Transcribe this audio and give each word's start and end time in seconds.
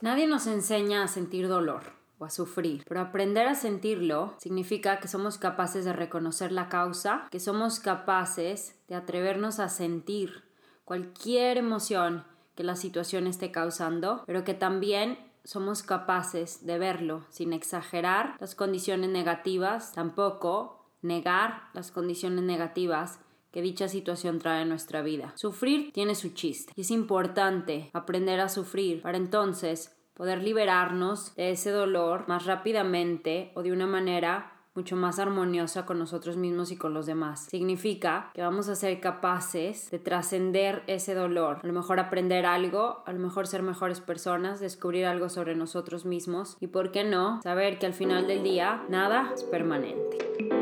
Nadie 0.00 0.28
nos 0.28 0.46
enseña 0.46 1.02
a 1.02 1.08
sentir 1.08 1.48
dolor 1.48 1.82
o 2.20 2.24
a 2.24 2.30
sufrir, 2.30 2.84
pero 2.86 3.00
aprender 3.00 3.48
a 3.48 3.56
sentirlo 3.56 4.34
significa 4.38 5.00
que 5.00 5.08
somos 5.08 5.38
capaces 5.38 5.84
de 5.84 5.92
reconocer 5.92 6.52
la 6.52 6.68
causa, 6.68 7.26
que 7.32 7.40
somos 7.40 7.80
capaces 7.80 8.78
de 8.86 8.94
atrevernos 8.94 9.58
a 9.58 9.68
sentir 9.68 10.44
cualquier 10.84 11.58
emoción 11.58 12.24
que 12.54 12.62
la 12.62 12.76
situación 12.76 13.26
esté 13.26 13.50
causando, 13.50 14.22
pero 14.24 14.44
que 14.44 14.54
también 14.54 15.18
somos 15.42 15.82
capaces 15.82 16.64
de 16.64 16.78
verlo 16.78 17.24
sin 17.30 17.52
exagerar 17.52 18.36
las 18.38 18.54
condiciones 18.54 19.10
negativas, 19.10 19.92
tampoco 19.92 20.86
negar 21.02 21.70
las 21.72 21.90
condiciones 21.90 22.44
negativas 22.44 23.18
que 23.58 23.62
dicha 23.62 23.88
situación 23.88 24.38
trae 24.38 24.62
en 24.62 24.68
nuestra 24.68 25.02
vida. 25.02 25.32
Sufrir 25.34 25.90
tiene 25.92 26.14
su 26.14 26.28
chiste 26.28 26.72
y 26.76 26.82
es 26.82 26.92
importante 26.92 27.90
aprender 27.92 28.38
a 28.38 28.48
sufrir 28.48 29.02
para 29.02 29.16
entonces 29.16 29.96
poder 30.14 30.44
liberarnos 30.44 31.34
de 31.34 31.50
ese 31.50 31.72
dolor 31.72 32.28
más 32.28 32.46
rápidamente 32.46 33.50
o 33.56 33.64
de 33.64 33.72
una 33.72 33.88
manera 33.88 34.52
mucho 34.76 34.94
más 34.94 35.18
armoniosa 35.18 35.86
con 35.86 35.98
nosotros 35.98 36.36
mismos 36.36 36.70
y 36.70 36.76
con 36.76 36.94
los 36.94 37.06
demás. 37.06 37.46
Significa 37.50 38.30
que 38.32 38.42
vamos 38.42 38.68
a 38.68 38.76
ser 38.76 39.00
capaces 39.00 39.90
de 39.90 39.98
trascender 39.98 40.84
ese 40.86 41.14
dolor, 41.14 41.58
a 41.60 41.66
lo 41.66 41.72
mejor 41.72 41.98
aprender 41.98 42.46
algo, 42.46 43.02
a 43.06 43.12
lo 43.12 43.18
mejor 43.18 43.48
ser 43.48 43.62
mejores 43.62 44.00
personas, 44.00 44.60
descubrir 44.60 45.04
algo 45.04 45.30
sobre 45.30 45.56
nosotros 45.56 46.04
mismos 46.04 46.56
y, 46.60 46.68
¿por 46.68 46.92
qué 46.92 47.02
no?, 47.02 47.42
saber 47.42 47.80
que 47.80 47.86
al 47.86 47.94
final 47.94 48.28
del 48.28 48.44
día 48.44 48.84
nada 48.88 49.32
es 49.34 49.42
permanente. 49.42 50.57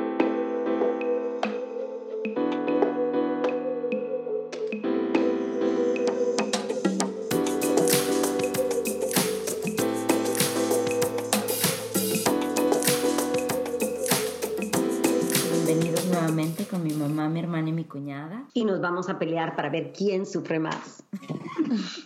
Y 18.55 18.65
nos 18.65 18.81
vamos 18.81 19.09
a 19.09 19.19
pelear 19.19 19.57
para 19.57 19.71
ver 19.71 19.93
quién 19.93 20.27
sufre 20.27 20.59
más. 20.59 21.03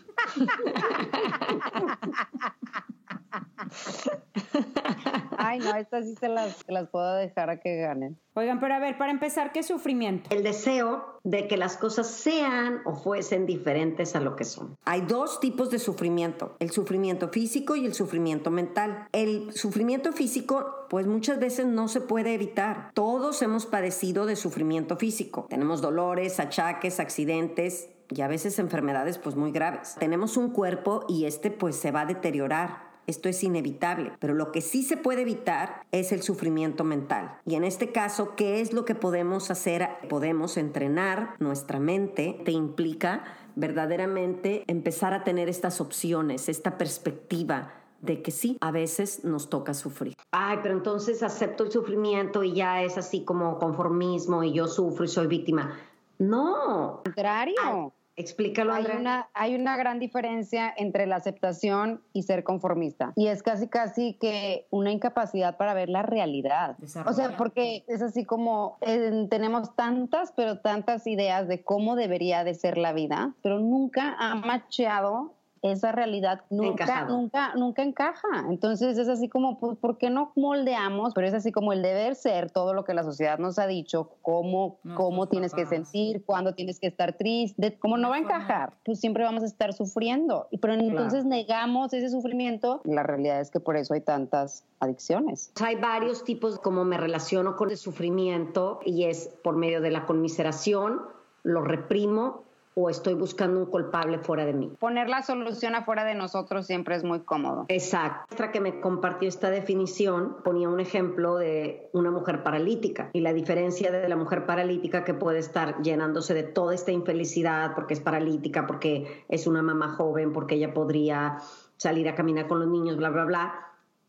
Ay, 5.51 5.59
no, 5.59 5.75
estas 5.75 6.05
sí 6.05 6.15
se 6.15 6.29
las, 6.29 6.65
las 6.69 6.89
puedo 6.91 7.13
dejar 7.17 7.51
a 7.51 7.59
que 7.59 7.77
ganen. 7.79 8.17
Oigan, 8.35 8.61
pero 8.61 8.75
a 8.75 8.79
ver, 8.79 8.97
para 8.97 9.11
empezar, 9.11 9.51
¿qué 9.51 9.65
sufrimiento? 9.65 10.31
El 10.31 10.45
deseo 10.45 11.19
de 11.25 11.49
que 11.49 11.57
las 11.57 11.77
cosas 11.77 12.07
sean 12.07 12.83
o 12.85 12.95
fuesen 12.95 13.47
diferentes 13.47 14.15
a 14.15 14.21
lo 14.21 14.37
que 14.37 14.45
son. 14.45 14.77
Hay 14.85 15.01
dos 15.01 15.41
tipos 15.41 15.69
de 15.71 15.81
sufrimiento, 15.81 16.55
el 16.61 16.71
sufrimiento 16.71 17.31
físico 17.31 17.75
y 17.75 17.85
el 17.85 17.95
sufrimiento 17.95 18.53
mental. 18.53 19.09
El 19.11 19.53
sufrimiento 19.53 20.13
físico, 20.13 20.87
pues 20.89 21.09
muchas 21.09 21.41
veces 21.41 21.67
no 21.67 21.89
se 21.89 22.01
puede 22.01 22.33
evitar. 22.33 22.93
Todos 22.95 23.43
hemos 23.43 23.67
padecido 23.67 24.27
de 24.27 24.37
sufrimiento 24.37 24.97
físico. 24.97 25.47
Tenemos 25.51 25.81
dolores, 25.81 26.39
achaques, 26.39 27.01
accidentes, 27.01 27.89
y 28.13 28.23
a 28.23 28.29
veces 28.29 28.59
enfermedades 28.59 29.19
pues 29.19 29.37
muy 29.37 29.53
graves. 29.53 29.97
Tenemos 29.99 30.37
un 30.37 30.51
cuerpo 30.51 31.05
y 31.09 31.25
este 31.25 31.51
pues 31.51 31.77
se 31.77 31.91
va 31.91 32.03
a 32.03 32.07
deteriorar. 32.07 32.90
Esto 33.11 33.29
es 33.29 33.43
inevitable, 33.43 34.13
pero 34.21 34.35
lo 34.35 34.53
que 34.53 34.61
sí 34.61 34.85
se 34.85 34.97
puede 34.97 35.23
evitar 35.23 35.85
es 35.91 36.13
el 36.13 36.23
sufrimiento 36.23 36.85
mental. 36.85 37.41
Y 37.45 37.57
en 37.57 37.65
este 37.65 37.91
caso, 37.91 38.37
¿qué 38.37 38.61
es 38.61 38.73
lo 38.73 38.85
que 38.85 38.95
podemos 38.95 39.51
hacer? 39.51 39.89
Podemos 40.09 40.57
entrenar 40.57 41.35
nuestra 41.41 41.81
mente, 41.81 42.41
te 42.45 42.53
implica 42.53 43.25
verdaderamente 43.57 44.63
empezar 44.69 45.13
a 45.13 45.25
tener 45.25 45.49
estas 45.49 45.81
opciones, 45.81 46.49
esta 46.49 46.79
perspectiva 46.79 47.73
de 48.01 48.23
que 48.23 48.31
sí, 48.31 48.57
a 48.61 48.71
veces 48.71 49.25
nos 49.25 49.51
toca 49.51 49.75
sufrir. 49.75 50.15
Ay, 50.31 50.61
pero 50.63 50.77
entonces 50.77 51.25
acepto 51.25 51.65
el 51.65 51.73
sufrimiento 51.73 52.45
y 52.45 52.55
ya 52.55 52.85
es 52.85 52.97
así 52.97 53.25
como 53.25 53.59
conformismo 53.59 54.45
y 54.45 54.53
yo 54.53 54.69
sufro 54.69 55.05
y 55.05 55.09
soy 55.09 55.27
víctima. 55.27 55.77
No. 56.21 57.01
Contrario. 57.05 57.93
Explícalo, 58.17 58.75
hay 58.75 58.87
una, 58.99 59.29
hay 59.35 59.55
una 59.55 59.77
gran 59.77 59.99
diferencia 59.99 60.73
entre 60.77 61.07
la 61.07 61.17
aceptación 61.17 62.03
y 62.13 62.25
ser 62.25 62.45
conformista. 62.45 63.13
Y 63.17 63.29
es 63.29 63.43
casi, 63.43 63.69
casi 63.69 64.15
que 64.15 64.67
una 64.71 64.93
incapacidad 64.93 65.57
para 65.57 65.75
ver 65.75 65.89
la 65.89 66.03
realidad. 66.03 66.77
O 67.07 67.13
sea, 67.13 67.37
porque 67.37 67.85
es 67.89 68.03
así 68.03 68.25
como 68.25 68.77
eh, 68.83 69.27
tenemos 69.31 69.75
tantas, 69.75 70.33
pero 70.33 70.59
tantas 70.59 71.07
ideas 71.07 71.49
de 71.49 71.63
cómo 71.63 71.97
debería 71.97 72.45
de 72.45 72.55
ser 72.55 72.77
la 72.77 72.93
vida, 72.93 73.35
pero 73.43 73.59
nunca 73.59 74.17
ha 74.19 74.35
macheado 74.35 75.35
esa 75.63 75.93
realidad 75.93 76.43
nunca, 76.51 77.05
nunca, 77.05 77.55
nunca 77.55 77.83
encaja. 77.83 78.47
Entonces 78.49 78.97
es 78.99 79.09
así 79.09 79.29
como, 79.29 79.59
pues, 79.59 79.77
¿por 79.77 79.99
qué 79.99 80.11
no 80.11 80.33
moldeamos? 80.37 81.13
Pero 81.15 81.27
es 81.27 81.35
así 81.35 81.53
como 81.53 81.73
el 81.73 81.83
deber 81.83 82.15
ser, 82.15 82.51
todo 82.51 82.73
lo 82.73 82.85
que 82.85 82.95
la 82.95 83.03
sociedad 83.03 83.39
nos 83.39 83.59
ha 83.59 83.67
dicho, 83.67 84.11
cómo, 84.23 84.79
cómo 84.95 85.29
tienes 85.29 85.53
que 85.53 85.67
sentir, 85.67 86.25
cuándo 86.25 86.55
tienes 86.55 86.81
que 86.81 86.87
estar 86.87 87.13
triste, 87.15 87.79
cómo 87.79 87.99
no 87.99 88.11
va 88.11 88.17
a 88.17 88.21
encajar, 88.21 88.75
pues 88.85 89.01
siempre 89.01 89.25
vamos 89.25 89.43
a 89.43 89.47
estar 89.47 89.73
sufriendo. 89.73 90.49
Y 90.51 90.59
pero 90.59 90.75
entonces 90.75 91.25
negamos 91.25 91.93
ese 91.93 92.09
sufrimiento. 92.09 92.81
La 92.85 93.03
realidad 93.03 93.41
es 93.41 93.51
que 93.51 93.61
por 93.61 93.77
eso 93.77 93.95
hay 93.95 94.01
tantas 94.01 94.65
adicciones. 94.79 95.53
Hay 95.63 95.77
varios 95.77 96.25
tipos 96.25 96.59
como 96.59 96.85
me 96.85 96.97
relaciono 96.97 97.57
con 97.57 97.71
el 97.71 97.77
sufrimiento 97.77 98.81
y 98.85 99.05
es 99.05 99.29
por 99.43 99.57
medio 99.57 99.81
de 99.81 99.91
la 99.91 100.07
conmiseración, 100.07 101.01
lo 101.43 101.63
reprimo 101.63 102.45
o 102.81 102.91
estoy 102.91 103.15
buscando 103.15 103.61
un 103.61 103.67
culpable 103.67 104.19
fuera 104.19 104.45
de 104.45 104.53
mí. 104.53 104.73
Poner 104.79 105.09
la 105.09 105.23
solución 105.23 105.75
afuera 105.75 106.05
de 106.05 106.15
nosotros 106.15 106.67
siempre 106.67 106.97
es 106.97 107.05
muy 107.05 107.21
cómodo. 107.21 107.67
Exacto. 107.69 108.27
Nuestra 108.31 108.53
que 108.53 108.61
me 108.61 108.81
compartió 108.81 109.29
esta 109.29 109.51
definición 109.51 110.37
ponía 110.43 110.69
un 110.69 110.81
ejemplo 110.81 111.37
de 111.37 111.89
una 111.93 112.11
mujer 112.11 112.43
paralítica 112.43 113.11
y 113.13 113.21
la 113.21 113.33
diferencia 113.33 113.91
de 113.91 114.09
la 114.09 114.17
mujer 114.17 114.47
paralítica 114.47 115.05
que 115.05 115.15
puede 115.15 115.39
estar 115.39 115.81
llenándose 115.83 116.35
de 116.35 116.43
toda 116.43 116.75
esta 116.75 116.93
infelicidad 116.93 117.75
porque 117.75 117.95
es 117.95 118.01
paralítica, 118.01 118.67
porque 118.67 119.25
es 119.29 119.47
una 119.47 119.63
mamá 119.63 119.89
joven, 119.89 120.33
porque 120.33 120.55
ella 120.55 120.73
podría 120.73 121.39
salir 121.77 122.09
a 122.09 122.15
caminar 122.15 122.47
con 122.47 122.61
los 122.61 122.69
niños, 122.69 122.97
bla, 122.97 123.11
bla, 123.11 123.25
bla. 123.25 123.55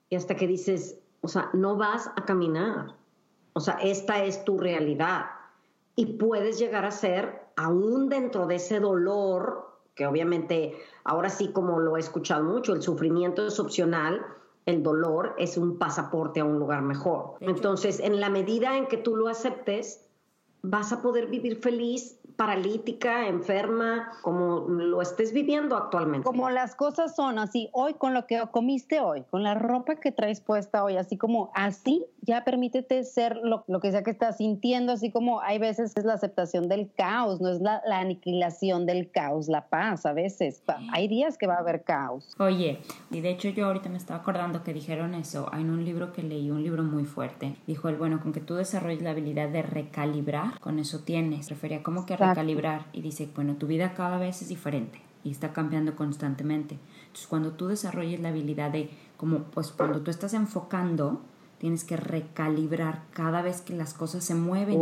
Y 0.10 0.16
hasta 0.16 0.36
que 0.36 0.48
dices, 0.48 1.00
o 1.22 1.28
sea, 1.28 1.50
no 1.54 1.78
vas 1.78 2.08
a 2.16 2.26
caminar. 2.26 2.96
O 3.54 3.60
sea, 3.60 3.76
esta 3.82 4.24
es 4.24 4.44
tu 4.44 4.58
realidad. 4.58 5.26
Y 5.96 6.18
puedes 6.18 6.58
llegar 6.58 6.86
a 6.86 6.92
ser 6.92 7.42
aún 7.62 8.10
dentro 8.10 8.48
de 8.48 8.56
ese 8.56 8.80
dolor, 8.80 9.68
que 9.96 10.08
obviamente 10.08 10.74
ahora 11.04 11.30
sí 11.30 11.52
como 11.52 11.80
lo 11.80 11.98
he 11.98 12.00
escuchado 12.00 12.44
mucho, 12.44 12.74
el 12.74 12.82
sufrimiento 12.82 13.46
es 13.46 13.60
opcional, 13.60 14.26
el 14.66 14.84
dolor 14.84 15.36
es 15.38 15.58
un 15.58 15.78
pasaporte 15.78 16.40
a 16.40 16.46
un 16.46 16.60
lugar 16.60 16.82
mejor. 16.82 17.36
Entonces, 17.40 18.00
en 18.00 18.20
la 18.20 18.30
medida 18.30 18.78
en 18.78 18.88
que 18.88 18.98
tú 18.98 19.16
lo 19.16 19.28
aceptes, 19.28 20.08
vas 20.62 20.92
a 20.92 21.02
poder 21.02 21.28
vivir 21.28 21.58
feliz 21.58 22.20
paralítica, 22.36 23.28
enferma, 23.28 24.12
como 24.22 24.68
lo 24.68 25.02
estés 25.02 25.34
viviendo 25.34 25.76
actualmente. 25.76 26.26
Como 26.26 26.50
las 26.50 26.76
cosas 26.76 27.16
son, 27.16 27.40
así, 27.40 27.70
hoy 27.74 27.94
con 27.94 28.14
lo 28.14 28.26
que 28.26 28.42
comiste 28.52 29.00
hoy, 29.00 29.24
con 29.30 29.44
la 29.44 29.54
ropa 29.54 29.96
que 29.96 30.12
traes 30.12 30.42
puesta 30.42 30.84
hoy, 30.84 30.98
así 30.98 31.18
como 31.18 31.52
así, 31.54 32.06
ya 32.22 32.44
permítete 32.44 33.04
ser 33.04 33.38
lo, 33.44 33.64
que 33.80 33.92
sea 33.92 34.04
que 34.04 34.12
estás 34.12 34.38
sintiendo, 34.38 34.92
así 34.92 35.12
como 35.12 35.42
hay 35.42 35.60
veces 35.60 35.94
es 35.96 36.06
la 36.06 36.14
aceptación 36.14 36.70
del 36.70 36.92
caos, 36.94 37.42
no 37.42 37.50
es 37.50 37.62
la, 37.62 37.82
aniquilación 37.92 38.86
del 38.86 39.12
caos, 39.12 39.48
la 39.48 39.68
paz 39.68 40.06
a 40.06 40.14
veces. 40.14 40.64
Hay 40.92 41.08
días 41.08 41.38
que 41.38 41.48
va 41.48 41.56
a 41.56 41.60
haber 41.60 41.84
caos. 41.84 42.36
Oye, 42.40 42.80
y 43.12 43.22
de 43.22 43.30
hecho 43.30 43.50
yo 43.50 43.68
ahorita 43.68 43.90
me 43.90 43.98
estaba 43.98 44.20
acordando 44.20 44.64
que 44.64 44.74
dijeron 44.74 45.14
eso 45.14 45.52
en 45.54 45.70
un 45.70 45.84
libro 45.84 46.14
que 46.14 46.24
leí, 46.24 46.50
un 46.50 46.64
libro 46.64 46.84
muy 46.84 47.06
fuerte. 47.06 47.56
Dijo 47.68 47.90
el 47.90 47.98
bueno, 47.98 48.22
con 48.22 48.34
que 48.34 48.40
tú 48.40 48.56
desarrolles 48.56 49.02
la 49.02 49.12
habilidad 49.12 49.50
de 49.50 49.62
recalibrar, 49.62 50.60
con 50.60 50.80
eso 50.80 51.00
tienes. 51.00 51.50
Refería 51.50 51.84
como 51.84 52.06
que 52.06 52.16
recalibrar 52.30 52.88
y 52.94 53.02
dice, 53.02 53.30
bueno, 53.36 53.56
tu 53.56 53.68
vida 53.68 53.94
cada 53.94 54.18
vez 54.18 54.42
es 54.42 54.50
diferente 54.50 55.02
y 55.24 55.32
está 55.32 55.54
cambiando 55.54 55.96
constantemente. 55.96 56.80
Entonces, 57.02 57.28
cuando 57.28 57.52
tú 57.52 57.68
desarrolles 57.68 58.20
la 58.20 58.30
habilidad 58.30 58.72
de, 58.72 58.90
como, 59.18 59.40
pues 59.44 59.72
cuando 59.72 60.02
tú 60.02 60.12
estás 60.12 60.34
enfocando, 60.34 61.22
tienes 61.58 61.84
que 61.84 61.96
recalibrar 61.96 63.04
cada 63.14 63.42
vez 63.44 63.62
que 63.62 63.76
las 63.76 63.94
cosas 63.94 64.24
se 64.24 64.34
mueven. 64.34 64.80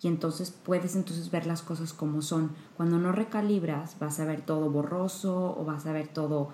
Y 0.00 0.08
entonces 0.08 0.50
puedes 0.50 0.96
entonces 0.96 1.30
ver 1.30 1.46
las 1.46 1.60
cosas 1.60 1.92
como 1.92 2.22
son. 2.22 2.52
Cuando 2.76 2.98
no 2.98 3.12
recalibras, 3.12 3.98
vas 3.98 4.18
a 4.20 4.24
ver 4.24 4.40
todo 4.40 4.70
borroso 4.70 5.54
o 5.58 5.64
vas 5.64 5.84
a 5.86 5.92
ver 5.92 6.08
todo, 6.08 6.48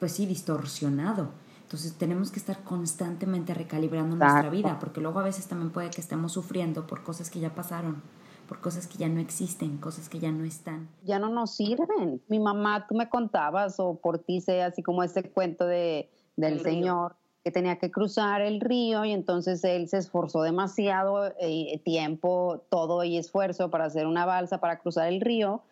pues 0.00 0.12
sí, 0.12 0.26
distorsionado. 0.26 1.28
Entonces 1.62 1.94
tenemos 1.94 2.30
que 2.30 2.40
estar 2.40 2.62
constantemente 2.64 3.54
recalibrando 3.54 4.16
nuestra 4.16 4.50
vida, 4.50 4.78
porque 4.80 5.00
luego 5.00 5.20
a 5.20 5.24
veces 5.24 5.46
también 5.46 5.70
puede 5.70 5.90
que 5.90 6.00
estemos 6.00 6.32
sufriendo 6.32 6.86
por 6.86 7.02
cosas 7.02 7.30
que 7.30 7.40
ya 7.40 7.54
pasaron 7.54 8.02
por 8.46 8.60
cosas 8.60 8.86
que 8.86 8.98
ya 8.98 9.08
no 9.08 9.20
existen, 9.20 9.78
cosas 9.78 10.08
que 10.08 10.18
ya 10.18 10.32
no 10.32 10.44
están. 10.44 10.88
Ya 11.02 11.18
no 11.18 11.28
nos 11.28 11.54
sirven. 11.54 12.22
Mi 12.28 12.38
mamá, 12.38 12.86
tú 12.86 12.94
me 12.94 13.08
contabas, 13.08 13.78
o 13.78 13.96
por 13.96 14.18
ti 14.18 14.40
sé, 14.40 14.62
así 14.62 14.82
como 14.82 15.02
ese 15.02 15.22
cuento 15.30 15.66
de, 15.66 16.10
del 16.36 16.60
señor 16.60 17.16
que 17.44 17.50
tenía 17.50 17.76
que 17.78 17.90
cruzar 17.90 18.40
el 18.40 18.58
río 18.58 19.04
y 19.04 19.12
entonces 19.12 19.62
él 19.64 19.86
se 19.86 19.98
esforzó 19.98 20.40
demasiado 20.40 21.26
eh, 21.38 21.78
tiempo, 21.84 22.64
todo 22.70 23.04
y 23.04 23.18
esfuerzo 23.18 23.70
para 23.70 23.84
hacer 23.84 24.06
una 24.06 24.24
balsa 24.24 24.60
para 24.60 24.78
cruzar 24.78 25.08
el 25.08 25.20
río. 25.20 25.62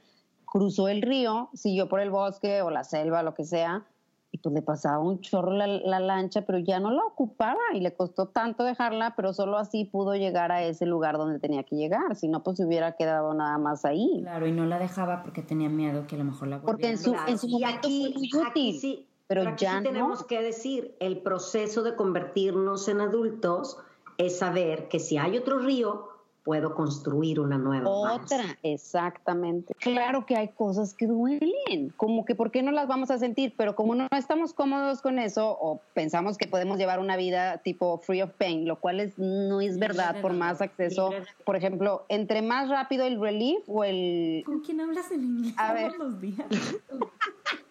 Cruzó 0.44 0.88
el 0.88 1.00
río, 1.00 1.48
siguió 1.54 1.88
por 1.88 2.00
el 2.00 2.10
bosque 2.10 2.60
o 2.60 2.70
la 2.70 2.84
selva, 2.84 3.22
lo 3.22 3.32
que 3.32 3.44
sea, 3.44 3.86
y 4.32 4.38
pues 4.38 4.54
le 4.54 4.62
pasaba 4.62 4.98
un 4.98 5.20
chorro 5.20 5.52
la, 5.52 5.66
la, 5.66 6.00
lancha, 6.00 6.42
pero 6.46 6.58
ya 6.58 6.80
no 6.80 6.90
la 6.90 7.04
ocupaba 7.04 7.60
y 7.74 7.80
le 7.80 7.94
costó 7.94 8.28
tanto 8.28 8.64
dejarla, 8.64 9.14
pero 9.14 9.34
solo 9.34 9.58
así 9.58 9.84
pudo 9.84 10.14
llegar 10.14 10.50
a 10.50 10.62
ese 10.62 10.86
lugar 10.86 11.18
donde 11.18 11.38
tenía 11.38 11.64
que 11.64 11.76
llegar, 11.76 12.16
si 12.16 12.28
no 12.28 12.42
pues 12.42 12.56
se 12.56 12.64
hubiera 12.64 12.92
quedado 12.92 13.34
nada 13.34 13.58
más 13.58 13.84
ahí. 13.84 14.20
Claro, 14.22 14.46
y 14.46 14.52
no 14.52 14.64
la 14.64 14.78
dejaba 14.78 15.22
porque 15.22 15.42
tenía 15.42 15.68
miedo 15.68 16.06
que 16.06 16.14
a 16.14 16.18
lo 16.18 16.24
mejor 16.24 16.48
la 16.48 16.62
Porque 16.62 16.88
en 16.88 16.98
su, 16.98 17.14
en 17.28 17.38
su 17.38 17.46
momento 17.46 17.88
fue 17.88 18.10
muy 18.14 18.30
útil. 18.34 18.80
sí, 18.80 19.06
pero, 19.26 19.42
aquí 19.50 19.66
ya 19.66 19.78
sí 19.78 19.84
tenemos 19.84 20.24
que 20.24 20.40
decir, 20.40 20.96
el 20.98 21.18
proceso 21.18 21.82
de 21.82 21.94
convertirnos 21.94 22.88
en 22.88 23.02
adultos 23.02 23.76
es 24.16 24.38
saber 24.38 24.88
que 24.88 24.98
si 24.98 25.18
hay 25.18 25.36
otro 25.36 25.58
río, 25.58 26.08
puedo 26.44 26.74
construir 26.74 27.40
una 27.40 27.58
nueva. 27.58 27.88
Otra, 27.88 28.58
exactamente. 28.62 29.74
Claro 29.74 30.26
que 30.26 30.36
hay 30.36 30.48
cosas 30.48 30.94
que 30.94 31.06
duelen, 31.06 31.92
como 31.96 32.24
que 32.24 32.34
por 32.34 32.50
qué 32.50 32.62
no 32.62 32.72
las 32.72 32.88
vamos 32.88 33.10
a 33.10 33.18
sentir, 33.18 33.54
pero 33.56 33.74
como 33.74 33.94
no 33.94 34.08
estamos 34.10 34.52
cómodos 34.52 35.02
con 35.02 35.18
eso 35.18 35.56
o 35.60 35.80
pensamos 35.94 36.36
que 36.36 36.46
podemos 36.46 36.78
llevar 36.78 37.00
una 37.00 37.16
vida 37.16 37.58
tipo 37.58 37.98
free 37.98 38.22
of 38.22 38.32
pain, 38.32 38.66
lo 38.66 38.76
cual 38.76 39.00
es, 39.00 39.18
no 39.18 39.60
es 39.60 39.78
verdad 39.78 40.20
por 40.20 40.32
más 40.32 40.60
acceso, 40.60 41.10
por 41.44 41.56
ejemplo, 41.56 42.04
entre 42.08 42.42
más 42.42 42.68
rápido 42.68 43.06
el 43.06 43.20
relief 43.20 43.62
o 43.68 43.84
el... 43.84 44.42
¿Con 44.44 44.60
quién 44.60 44.80
hablas 44.80 45.10
en 45.10 45.24
inglés 45.24 45.54
A 45.56 45.72
ver. 45.72 45.92
todos 45.92 46.10
los 46.12 46.20
días? 46.20 46.46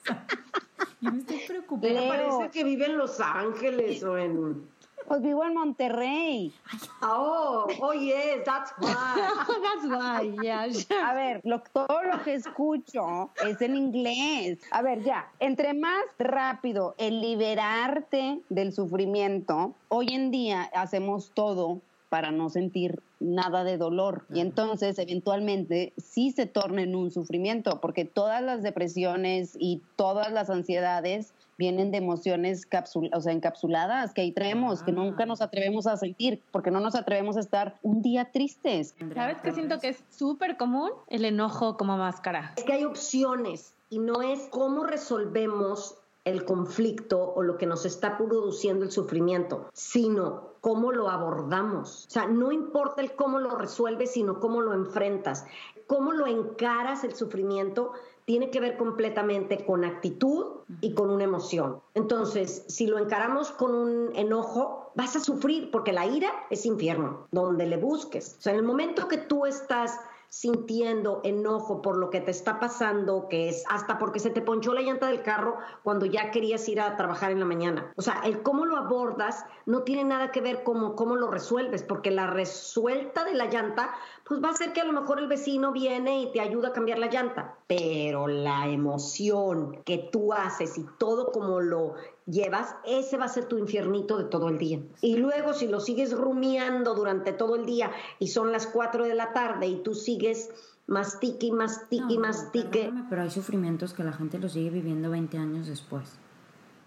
Yo 1.01 1.11
me 1.11 1.19
estoy 1.19 1.39
preocupada. 1.47 1.93
Me 1.93 2.07
parece 2.07 2.49
que 2.51 2.63
vive 2.63 2.85
en 2.85 2.97
Los 2.97 3.19
Ángeles 3.19 4.03
o 4.03 4.17
en... 4.17 4.69
Pues 5.07 5.21
vivo 5.21 5.43
en 5.43 5.53
Monterrey. 5.53 6.53
Oh, 7.01 7.67
oh 7.81 7.93
yes, 7.93 8.43
that's 8.45 8.73
why. 8.79 8.91
That's 9.61 9.85
why, 9.85 10.35
yeah. 10.41 10.67
A 11.03 11.13
ver, 11.13 11.41
lo, 11.43 11.61
todo 11.73 12.03
lo 12.03 12.23
que 12.23 12.35
escucho 12.35 13.29
es 13.45 13.61
en 13.61 13.75
inglés. 13.75 14.59
A 14.71 14.81
ver, 14.81 15.03
ya, 15.03 15.29
entre 15.39 15.73
más 15.73 16.03
rápido 16.17 16.95
el 16.97 17.21
liberarte 17.21 18.41
del 18.49 18.73
sufrimiento, 18.73 19.73
hoy 19.89 20.07
en 20.13 20.31
día 20.31 20.69
hacemos 20.73 21.31
todo 21.33 21.81
para 22.11 22.31
no 22.31 22.49
sentir 22.49 23.01
nada 23.21 23.63
de 23.63 23.77
dolor. 23.77 24.25
Y 24.33 24.41
entonces, 24.41 24.99
eventualmente, 24.99 25.93
sí 25.97 26.31
se 26.31 26.45
torna 26.45 26.81
en 26.81 26.93
un 26.93 27.09
sufrimiento, 27.09 27.79
porque 27.79 28.03
todas 28.03 28.41
las 28.41 28.63
depresiones 28.63 29.55
y 29.57 29.81
todas 29.95 30.29
las 30.31 30.49
ansiedades 30.49 31.33
vienen 31.61 31.91
de 31.91 31.99
emociones 31.99 32.65
capsul 32.65 33.11
o 33.13 33.21
sea, 33.21 33.33
encapsuladas 33.33 34.15
que 34.15 34.21
ahí 34.21 34.31
traemos, 34.31 34.81
que 34.81 34.91
nunca 34.91 35.27
nos 35.27 35.41
atrevemos 35.41 35.85
a 35.85 35.95
sentir, 35.95 36.41
porque 36.49 36.71
no 36.71 36.79
nos 36.79 36.95
atrevemos 36.95 37.37
a 37.37 37.39
estar 37.39 37.75
un 37.83 38.01
día 38.01 38.31
tristes. 38.31 38.95
¿Sabes 39.13 39.37
qué 39.43 39.51
siento 39.51 39.77
que 39.77 39.89
es 39.89 40.03
súper 40.09 40.57
común? 40.57 40.89
El 41.07 41.23
enojo 41.23 41.77
como 41.77 41.97
máscara. 41.97 42.53
Es 42.57 42.63
que 42.63 42.73
hay 42.73 42.83
opciones 42.83 43.75
y 43.91 43.99
no 43.99 44.23
es 44.23 44.47
cómo 44.49 44.85
resolvemos 44.85 45.99
el 46.25 46.45
conflicto 46.45 47.31
o 47.35 47.43
lo 47.43 47.57
que 47.59 47.67
nos 47.67 47.85
está 47.85 48.17
produciendo 48.17 48.83
el 48.83 48.91
sufrimiento, 48.91 49.69
sino 49.73 50.51
cómo 50.61 50.91
lo 50.91 51.09
abordamos. 51.09 52.07
O 52.07 52.09
sea, 52.09 52.25
no 52.25 52.51
importa 52.51 53.03
el 53.03 53.13
cómo 53.13 53.37
lo 53.39 53.55
resuelves, 53.55 54.13
sino 54.13 54.39
cómo 54.39 54.61
lo 54.61 54.73
enfrentas. 54.73 55.45
Cómo 55.91 56.13
lo 56.13 56.25
encaras 56.25 57.03
el 57.03 57.15
sufrimiento 57.15 57.91
tiene 58.23 58.49
que 58.49 58.61
ver 58.61 58.77
completamente 58.77 59.65
con 59.65 59.83
actitud 59.83 60.61
y 60.79 60.93
con 60.93 61.09
una 61.09 61.25
emoción. 61.25 61.81
Entonces, 61.95 62.63
si 62.69 62.87
lo 62.87 62.97
encaramos 62.97 63.51
con 63.51 63.75
un 63.75 64.15
enojo, 64.15 64.93
vas 64.95 65.17
a 65.17 65.19
sufrir 65.19 65.69
porque 65.69 65.91
la 65.91 66.05
ira 66.05 66.31
es 66.49 66.65
infierno, 66.65 67.27
donde 67.31 67.65
le 67.65 67.75
busques. 67.75 68.37
O 68.39 68.41
sea, 68.41 68.53
en 68.53 68.59
el 68.59 68.65
momento 68.65 69.09
que 69.09 69.17
tú 69.17 69.45
estás 69.45 69.99
sintiendo 70.31 71.19
enojo 71.25 71.81
por 71.81 71.97
lo 71.97 72.09
que 72.09 72.21
te 72.21 72.31
está 72.31 72.57
pasando, 72.57 73.27
que 73.27 73.49
es 73.49 73.65
hasta 73.69 73.99
porque 73.99 74.21
se 74.21 74.29
te 74.29 74.41
ponchó 74.41 74.73
la 74.73 74.79
llanta 74.79 75.07
del 75.07 75.23
carro 75.23 75.57
cuando 75.83 76.05
ya 76.05 76.31
querías 76.31 76.69
ir 76.69 76.79
a 76.79 76.95
trabajar 76.95 77.31
en 77.31 77.39
la 77.39 77.45
mañana. 77.45 77.91
O 77.97 78.01
sea, 78.01 78.21
el 78.23 78.41
cómo 78.41 78.65
lo 78.65 78.77
abordas 78.77 79.45
no 79.65 79.83
tiene 79.83 80.05
nada 80.05 80.31
que 80.31 80.39
ver 80.39 80.63
con 80.63 80.95
cómo 80.95 81.17
lo 81.17 81.27
resuelves, 81.27 81.83
porque 81.83 82.11
la 82.11 82.27
resuelta 82.27 83.25
de 83.25 83.33
la 83.33 83.47
llanta, 83.47 83.93
pues 84.25 84.41
va 84.41 84.51
a 84.51 84.53
ser 84.53 84.71
que 84.71 84.79
a 84.79 84.85
lo 84.85 84.93
mejor 84.93 85.19
el 85.19 85.27
vecino 85.27 85.73
viene 85.73 86.21
y 86.21 86.31
te 86.31 86.39
ayuda 86.39 86.69
a 86.69 86.73
cambiar 86.73 86.99
la 86.99 87.11
llanta, 87.11 87.57
pero 87.67 88.27
la 88.27 88.69
emoción 88.69 89.81
que 89.83 90.09
tú 90.13 90.31
haces 90.31 90.77
y 90.77 90.85
todo 90.97 91.33
como 91.33 91.59
lo 91.59 91.95
llevas, 92.25 92.75
ese 92.85 93.17
va 93.17 93.25
a 93.25 93.29
ser 93.29 93.45
tu 93.45 93.57
infiernito 93.57 94.17
de 94.17 94.25
todo 94.25 94.49
el 94.49 94.57
día. 94.57 94.79
Y 95.01 95.17
luego 95.17 95.53
si 95.53 95.67
lo 95.67 95.79
sigues 95.79 96.11
rumiando 96.13 96.93
durante 96.93 97.33
todo 97.33 97.55
el 97.55 97.65
día 97.65 97.91
y 98.19 98.27
son 98.27 98.51
las 98.51 98.67
4 98.67 99.05
de 99.05 99.15
la 99.15 99.33
tarde 99.33 99.67
y 99.67 99.83
tú 99.83 99.93
sigues 99.93 100.49
mastique 100.87 101.47
y 101.47 101.51
mastique 101.51 102.05
y 102.09 102.17
No, 102.17 102.21
mastique, 102.21 102.91
pero 103.09 103.21
hay 103.21 103.29
sufrimientos 103.29 103.93
que 103.93 104.03
la 104.03 104.13
gente 104.13 104.39
los 104.39 104.53
sigue 104.53 104.69
viviendo 104.69 105.09
20 105.09 105.37
años 105.37 105.67
después. 105.67 106.19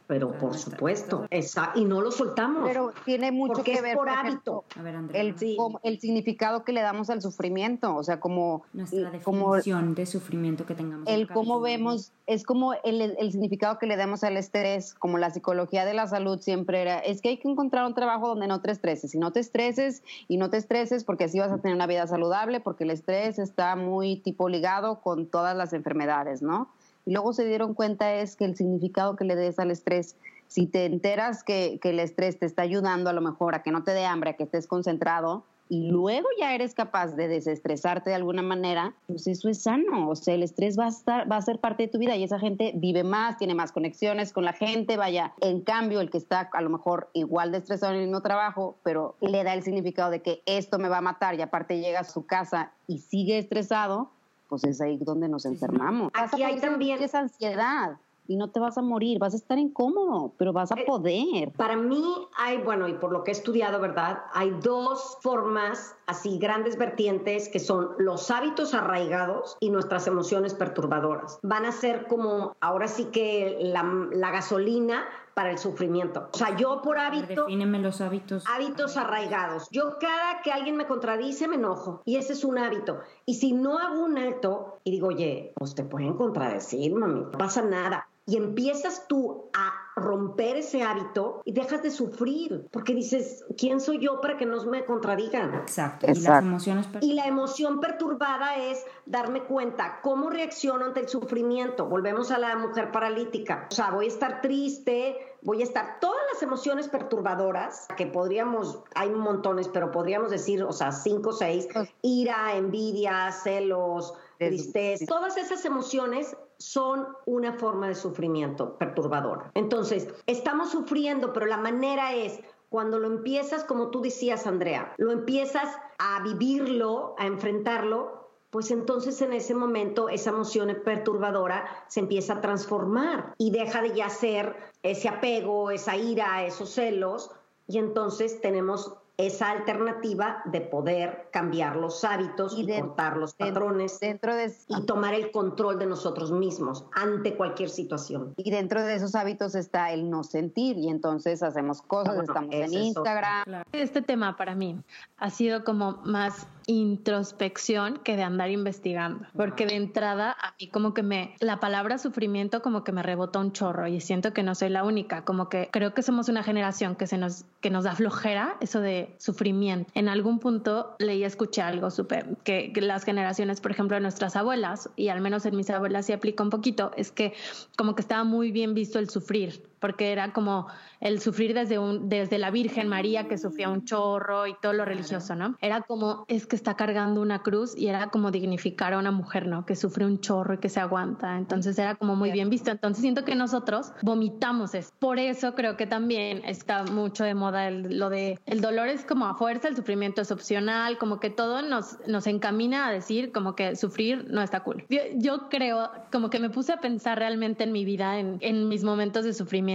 Pero 0.07 0.29
Claro, 0.29 0.41
por 0.41 0.59
supuesto, 0.59 1.27
esa, 1.31 1.73
y 1.75 1.85
no 1.85 2.01
lo 2.01 2.11
soltamos. 2.11 2.65
Pero 2.67 2.93
tiene 3.05 3.33
mucho 3.33 3.55
porque 3.55 3.73
que 3.73 3.77
es 3.79 3.83
ver 3.83 3.97
por 3.97 4.09
hábito. 4.09 4.65
A 4.77 4.83
ver, 4.83 4.97
Andrea. 4.97 5.21
el, 5.21 5.39
Sí. 5.39 5.57
el 5.83 6.01
significado 6.01 6.65
que 6.65 6.73
le 6.73 6.83
damos 6.83 7.11
al 7.11 7.23
sufrimiento, 7.23 7.97
o 7.97 8.03
sea, 8.03 8.21
como, 8.21 8.65
Nuestra 8.73 9.11
como 9.23 9.55
definición 9.55 9.95
de 9.95 10.07
sufrimiento 10.07 10.67
que 10.67 10.75
tengamos. 10.75 11.09
en 11.09 11.15
el 11.15 11.29
cómo 11.29 11.61
vemos, 11.61 12.13
es 12.27 12.45
como 12.45 12.75
el, 12.85 13.01
el 13.01 13.33
significado 13.33 13.79
que 13.79 13.87
le 13.87 13.97
damos 13.97 14.25
al 14.25 14.37
estrés, 14.37 14.95
como 14.95 15.19
la 15.19 15.31
psicología 15.31 15.85
de 15.85 15.95
la 15.95 16.07
salud 16.07 16.39
siempre 16.41 16.83
era, 16.83 16.99
es 16.99 17.21
que 17.21 17.31
hay 17.31 17.39
que 17.39 17.49
encontrar 17.49 17.87
un 17.87 17.95
trabajo 17.95 18.29
donde 18.29 18.47
no 18.47 18.61
te 18.61 18.71
estreses, 18.71 19.15
y 19.15 19.19
no 19.19 19.33
te 19.33 19.41
estreses, 19.41 20.03
y 20.29 20.37
no 20.37 20.51
te 20.51 20.59
estreses 20.59 21.05
porque 21.05 21.25
así 21.25 21.39
vas 21.39 21.51
a 21.51 21.59
tener 21.59 21.75
una 21.75 21.87
vida 21.87 22.07
saludable, 22.07 22.61
porque 22.61 22.85
el 22.85 22.91
estrés 22.91 23.39
está 23.39 23.75
muy 23.77 24.17
tipo 24.17 24.49
ligado 24.49 25.01
con 25.01 25.27
todas 25.27 25.57
las 25.57 25.73
enfermedades, 25.73 26.43
¿no? 26.43 26.69
Y 27.07 27.13
luego 27.13 27.33
se 27.33 27.45
dieron 27.45 27.75
cuenta 27.75 28.15
es 28.15 28.37
que 28.37 28.45
el 28.45 28.57
significado 28.57 29.17
que 29.17 29.25
le 29.25 29.37
des 29.37 29.59
al 29.59 29.71
estrés, 29.71 30.17
si 30.47 30.67
te 30.67 30.87
enteras 30.87 31.43
que, 31.45 31.79
el 31.83 32.01
estrés 32.01 32.39
te 32.39 32.47
está 32.47 32.63
ayudando 32.63 33.11
a 33.11 33.13
lo 33.13 33.21
mejor 33.21 33.55
a 33.55 33.63
que 33.63 33.71
no 33.71 33.85
te 33.85 33.93
dé 33.93 34.07
hambre, 34.07 34.31
a 34.31 34.33
que 34.35 34.45
estés 34.45 34.67
concentrado, 34.67 35.45
y 35.69 35.89
luego 35.89 36.29
ya 36.39 36.55
eres 36.55 36.75
capaz 36.75 37.17
de 37.17 37.27
desestresarte 37.27 38.11
de 38.11 38.17
alguna 38.17 38.43
manera, 38.43 38.95
pues 39.07 39.27
eso 39.27 39.49
es 39.49 39.63
sano. 39.63 40.11
O 40.11 40.15
sea, 40.15 40.35
el 40.35 40.43
estrés 40.43 40.79
va 40.79 40.85
a, 40.85 40.89
estar, 40.89 41.31
va 41.31 41.37
a 41.37 41.43
ser 41.43 41.59
parte 41.59 41.85
de 41.85 41.89
tu 41.89 41.99
vida 41.99 42.17
y 42.17 42.23
esa 42.23 42.39
gente 42.39 42.73
vive 42.75 43.03
más, 43.03 43.39
tiene 43.39 43.55
más 43.55 43.73
conexiones 43.73 44.33
con 44.33 44.45
la 44.45 44.53
gente, 44.53 44.99
vaya. 44.99 45.33
En 45.41 45.63
cambio, 45.63 46.01
el 46.03 46.11
que 46.11 46.19
está 46.19 46.51
a 46.53 46.61
lo 46.61 46.69
mejor 46.69 47.09
igual 47.15 47.51
de 47.51 47.59
estresado 47.59 47.95
en 47.95 48.01
el 48.01 48.07
mismo 48.07 48.21
trabajo, 48.21 48.77
pero 48.83 49.17
le 49.21 49.43
da 49.43 49.55
el 49.55 49.63
significado 49.63 50.11
de 50.11 50.21
que 50.21 50.43
esto 50.45 50.79
me 50.79 50.91
va 50.91 50.99
a 50.99 51.03
matar 51.03 51.35
y 51.35 51.41
aparte 51.41 51.81
llega 51.81 52.01
a 52.01 52.05
su 52.05 52.27
casa 52.27 52.73
y 52.87 52.99
sigue 52.99 53.39
estresado, 53.39 54.11
pues 54.55 54.63
es 54.65 54.81
ahí 54.81 54.97
donde 54.99 55.29
nos 55.29 55.47
enfermamos. 55.47 56.13
Aquí 56.15 56.45
hay 56.45 56.61
también- 56.61 57.03
esa 57.03 57.19
ansiedad 57.19 57.97
y 58.29 58.37
no 58.37 58.51
te 58.51 58.61
vas 58.61 58.79
a 58.79 58.83
morir, 58.83 59.19
vas 59.19 59.35
a 59.35 59.37
estar 59.37 59.59
incómodo, 59.59 60.33
pero 60.39 60.53
vas 60.53 60.71
a 60.71 60.77
Eh, 60.77 60.85
poder. 60.87 61.51
Para 61.57 61.77
mí 61.77 62.01
hay, 62.39 62.59
bueno, 62.59 62.87
y 62.87 62.93
por 62.95 63.11
lo 63.11 63.25
que 63.25 63.33
he 63.33 63.35
estudiado, 63.35 63.81
¿verdad? 63.81 64.21
Hay 64.33 64.51
dos 64.63 65.19
formas, 65.23 65.97
así 66.07 66.39
grandes 66.39 66.79
vertientes, 66.79 67.49
que 67.49 67.59
son 67.59 67.91
los 67.99 68.31
hábitos 68.31 68.75
arraigados 68.75 69.57
y 69.59 69.71
nuestras 69.71 70.07
emociones 70.07 70.55
perturbadoras. 70.55 71.41
Van 71.43 71.65
a 71.67 71.73
ser 71.73 72.07
como, 72.07 72.55
ahora 72.61 72.87
sí 72.87 73.07
que 73.07 73.59
la, 73.61 73.83
la 74.13 74.31
gasolina 74.31 75.05
para 75.35 75.51
el 75.51 75.59
sufrimiento. 75.59 76.29
O 76.33 76.37
sea, 76.37 76.57
yo 76.57 76.81
por 76.83 76.99
hábito... 76.99 77.43
defíneme 77.43 77.79
los 77.81 78.01
hábitos. 78.01 78.45
Hábitos 78.47 78.97
arraigados. 78.97 79.69
Yo 79.71 79.99
cada 79.99 80.43
que 80.43 80.53
alguien 80.53 80.77
me 80.77 80.87
contradice 80.87 81.49
me 81.49 81.57
enojo 81.57 82.03
y 82.05 82.17
ese 82.17 82.33
es 82.33 82.45
un 82.45 82.59
hábito. 82.59 83.01
Y 83.27 83.35
si 83.35 83.53
no 83.53 83.79
hago 83.79 84.03
un 84.03 84.19
alto 84.19 84.79
y 84.85 84.93
digo, 84.93 85.09
oye, 85.09 85.53
pues 85.57 85.75
te 85.75 85.85
pueden 85.85 86.15
contradecir, 86.15 86.95
mami, 86.95 87.21
no 87.21 87.31
pasa 87.33 87.63
nada. 87.63 88.09
Y 88.27 88.37
empiezas 88.37 89.07
tú 89.07 89.51
a 89.53 89.73
romper 89.97 90.57
ese 90.57 90.83
hábito 90.83 91.43
y 91.45 91.53
dejas 91.53 91.83
de 91.83 91.91
sufrir 91.91 92.67
porque 92.71 92.95
dices, 92.95 93.45
¿quién 93.57 93.81
soy 93.81 94.01
yo 94.01 94.21
para 94.21 94.37
que 94.37 94.47
no 94.47 94.63
me 94.65 94.85
contradigan? 94.85 95.55
Exacto. 95.55 96.07
Y 96.07 96.09
las 96.09 96.19
Exacto. 96.19 96.47
emociones 96.47 96.89
Y 97.01 97.13
la 97.13 97.27
emoción 97.27 97.81
perturbada 97.81 98.57
es 98.57 98.85
darme 99.07 99.43
cuenta 99.45 100.01
cómo 100.03 100.31
reacciono 100.31 100.87
ante 100.87 101.01
el 101.01 101.09
sufrimiento. 101.09 101.87
Volvemos 101.87 102.31
a 102.31 102.39
la 102.39 102.57
mujer 102.57 102.91
paralítica. 102.91 103.69
O 103.71 103.75
sea, 103.75 103.91
voy 103.91 104.07
a 104.07 104.09
estar 104.09 104.41
triste, 104.41 105.17
voy 105.43 105.61
a 105.61 105.65
estar 105.65 106.01
todas 106.01 106.23
las 106.33 106.43
emociones 106.43 106.89
perturbadoras 106.89 107.87
que 107.97 108.07
podríamos, 108.07 108.83
hay 108.95 109.11
montones, 109.11 109.69
pero 109.69 109.91
podríamos 109.91 110.31
decir, 110.31 110.65
o 110.65 110.73
sea, 110.73 110.93
cinco 110.93 111.31
o 111.31 111.33
seis, 111.33 111.69
ira, 112.03 112.57
envidia, 112.57 113.31
celos, 113.33 114.15
tristeza. 114.39 115.05
Todas 115.07 115.37
esas 115.37 115.65
emociones 115.65 116.37
son 116.59 117.07
una 117.27 117.55
forma 117.55 117.89
de 117.89 117.95
sufrimiento 117.95 118.77
perturbadora. 118.79 119.51
Entonces, 119.55 120.09
estamos 120.27 120.71
sufriendo, 120.71 121.33
pero 121.33 121.47
la 121.47 121.57
manera 121.57 122.15
es 122.15 122.41
cuando 122.69 122.99
lo 122.99 123.07
empiezas, 123.07 123.65
como 123.65 123.91
tú 123.91 124.01
decías, 124.01 124.47
Andrea, 124.47 124.95
lo 124.97 125.13
empiezas 125.13 125.77
a 125.99 126.23
vivirlo, 126.23 127.15
a 127.19 127.27
enfrentarlo, 127.27 128.31
pues 128.51 128.71
entonces 128.71 129.21
en 129.21 129.33
ese 129.33 129.55
momento 129.55 130.09
esa 130.09 130.31
emoción 130.31 130.77
perturbadora 130.85 131.67
se 131.89 132.01
empieza 132.01 132.35
a 132.35 132.41
transformar 132.41 133.35
y 133.39 133.51
deja 133.51 133.83
de 133.83 133.95
ya 133.95 134.09
ser 134.09 134.57
ese 134.83 135.09
apego, 135.09 135.71
esa 135.71 135.97
ira, 135.97 136.45
esos 136.47 136.71
celos, 136.71 137.31
y 137.67 137.79
entonces 137.79 138.41
tenemos 138.41 138.97
esa 139.17 139.51
alternativa 139.51 140.43
de 140.47 140.61
poder 140.61 141.29
cambiar 141.33 141.77
los 141.77 142.03
hábitos 142.05 142.57
y, 142.59 142.67
cortar 142.67 143.17
los 143.17 143.35
patrones 143.35 144.01
dentro 144.01 144.35
de, 144.35 144.53
y 144.69 144.87
tomar 144.87 145.15
el 145.15 145.31
control 145.31 145.79
de 145.79 145.87
nosotros 145.87 146.33
mismos 146.33 146.85
ante 146.93 147.37
cualquier 147.37 147.71
situación. 147.71 148.35
Y 148.37 148.51
dentro 148.51 148.83
de 148.83 148.95
esos 148.97 149.15
hábitos 149.15 149.55
está 149.55 149.93
el 149.93 150.11
no 150.11 150.25
sentir 150.25 150.77
y 150.79 150.89
entonces 150.89 151.43
hacemos 151.43 151.81
cosas, 151.83 152.17
ah, 152.19 152.23
estamos 152.23 152.55
en 152.55 152.73
Instagram. 152.73 153.65
Este 153.73 154.03
tema 154.03 154.37
para 154.37 154.55
mí 154.55 154.81
ha 155.19 155.31
sido 155.31 155.63
como 155.63 155.99
más 156.05 156.49
introspección 156.67 157.99
que 158.05 158.17
de 158.17 158.23
andar 158.23 158.51
investigando, 158.51 159.27
porque 159.37 159.67
de 159.67 159.77
entrada 159.77 160.37
a 160.41 160.55
mí 160.61 160.69
como 160.69 160.95
que 160.95 161.03
me, 161.03 161.35
la 161.41 161.61
palabra 161.61 161.99
sufrimiento 161.99 162.63
como 162.63 162.85
que 162.85 162.93
me 162.93 163.03
rebota 163.03 163.39
un 163.39 163.53
chorro 163.53 163.87
y 163.87 164.01
siento 164.01 164.33
que 164.33 164.43
no 164.43 164.55
soy 164.55 164.71
la 164.71 164.85
única, 164.85 165.25
como 165.25 165.49
que 165.49 165.69
creo 165.73 165.95
que 165.95 166.03
somos 166.03 166.29
una 166.29 166.43
generación 166.43 166.97
que 166.97 167.07
se 167.07 167.19
nos, 167.19 167.45
que 167.61 167.71
nos 167.71 167.85
da 167.85 167.95
flojera 167.95 168.57
eso 168.61 168.81
de 168.81 169.15
sufrimiento. 169.19 169.91
En 169.95 170.09
algún 170.09 170.39
punto 170.39 170.95
leí, 170.99 171.25
escuché 171.25 171.63
algo 171.63 171.91
súper, 171.91 172.37
que, 172.45 172.73
que, 172.73 172.81
las 172.81 173.05
generaciones, 173.05 173.61
por 173.61 173.71
ejemplo, 173.71 173.97
de 173.97 174.01
nuestras 174.01 174.37
abuelas, 174.37 174.91
y 174.97 175.09
al 175.09 175.21
menos 175.21 175.47
en 175.47 175.57
mis 175.57 175.71
abuelas 175.71 176.07
sí 176.07 176.13
aplica 176.13 176.43
un 176.43 176.51
poquito, 176.51 176.93
es 176.97 177.11
que 177.11 177.33
como 177.77 177.95
que 177.95 178.03
estaba 178.03 178.25
muy 178.25 178.53
bien 178.53 178.75
visto 178.75 178.99
el 178.99 179.09
sufrir, 179.09 179.63
porque 179.85 180.13
era 180.13 180.33
como 180.33 180.67
el 180.99 181.21
sufrir 181.21 181.53
desde, 181.53 181.79
un, 181.79 182.09
desde 182.09 182.39
la 182.39 182.51
Virgen 182.51 182.89
María 182.89 183.29
que 183.29 183.37
sufría 183.37 183.69
un 183.69 183.85
chorro 183.85 184.47
y 184.47 184.57
todo 184.63 184.73
lo 184.73 184.87
religioso, 184.87 185.35
¿no? 185.35 185.59
Era 185.61 185.83
como, 185.83 186.25
es 186.27 186.47
que 186.47 186.57
está 186.57 186.75
cargando 186.75 187.21
una 187.21 187.43
cruz 187.43 187.77
y 187.77 187.89
era 187.89 188.09
como 188.09 188.31
dignificar 188.31 188.95
a 188.95 188.99
una 188.99 189.11
mujer, 189.11 189.47
¿no? 189.47 189.67
Que 189.67 189.77
sufre 189.77 190.07
un 190.07 190.21
chorro 190.21 190.55
y 190.55 190.57
que 190.57 190.71
se 190.71 190.81
aguanta. 190.81 191.37
Entonces 191.37 191.79
era 191.79 191.97
como 191.97 192.17
muy 192.17 192.33
bien 192.33 192.49
visto. 192.49 192.71
Entonces 192.71 193.03
siento 193.03 193.27
que 193.27 193.35
nosotros 193.35 193.93
vomitamos 194.01 194.75
eso. 194.75 194.91
Por 194.99 195.19
eso 195.19 195.55
creo 195.55 195.77
que 195.77 195.87
también 195.87 196.41
está 196.47 196.85
mucho 196.85 197.25
de 197.25 197.35
moda 197.35 197.71
lo 197.71 198.09
de 198.09 198.41
el 198.47 198.63
dolor 198.63 198.89
es 198.89 199.05
como 199.05 199.27
a 199.27 199.35
fuerza, 199.35 199.69
el 199.69 199.77
sufrimiento 199.77 200.23
es 200.23 200.31
opcional, 200.31 200.97
como 200.97 201.21
que 201.21 201.29
todo 201.29 201.61
nos, 201.61 201.99
nos 202.07 202.27
encamina 202.27 202.87
a 202.87 202.91
decir 202.91 203.33
como 203.33 203.55
que 203.55 203.77
sufrir 203.77 204.29
no 204.31 204.41
está 204.41 204.61
cool. 204.61 204.87
Yo, 205.17 205.51
creo, 205.51 205.91
como 206.11 206.31
que 206.31 206.39
me 206.39 206.49
puse 206.49 206.73
a 206.73 206.81
pensar 206.81 207.19
realmente 207.19 207.65
en 207.65 207.73
mi 207.73 207.85
vida, 207.85 208.19
en, 208.19 208.39
en 208.41 208.69
mis 208.69 208.83
momentos 208.83 209.27
de 209.27 209.35
sufrimiento 209.35 209.74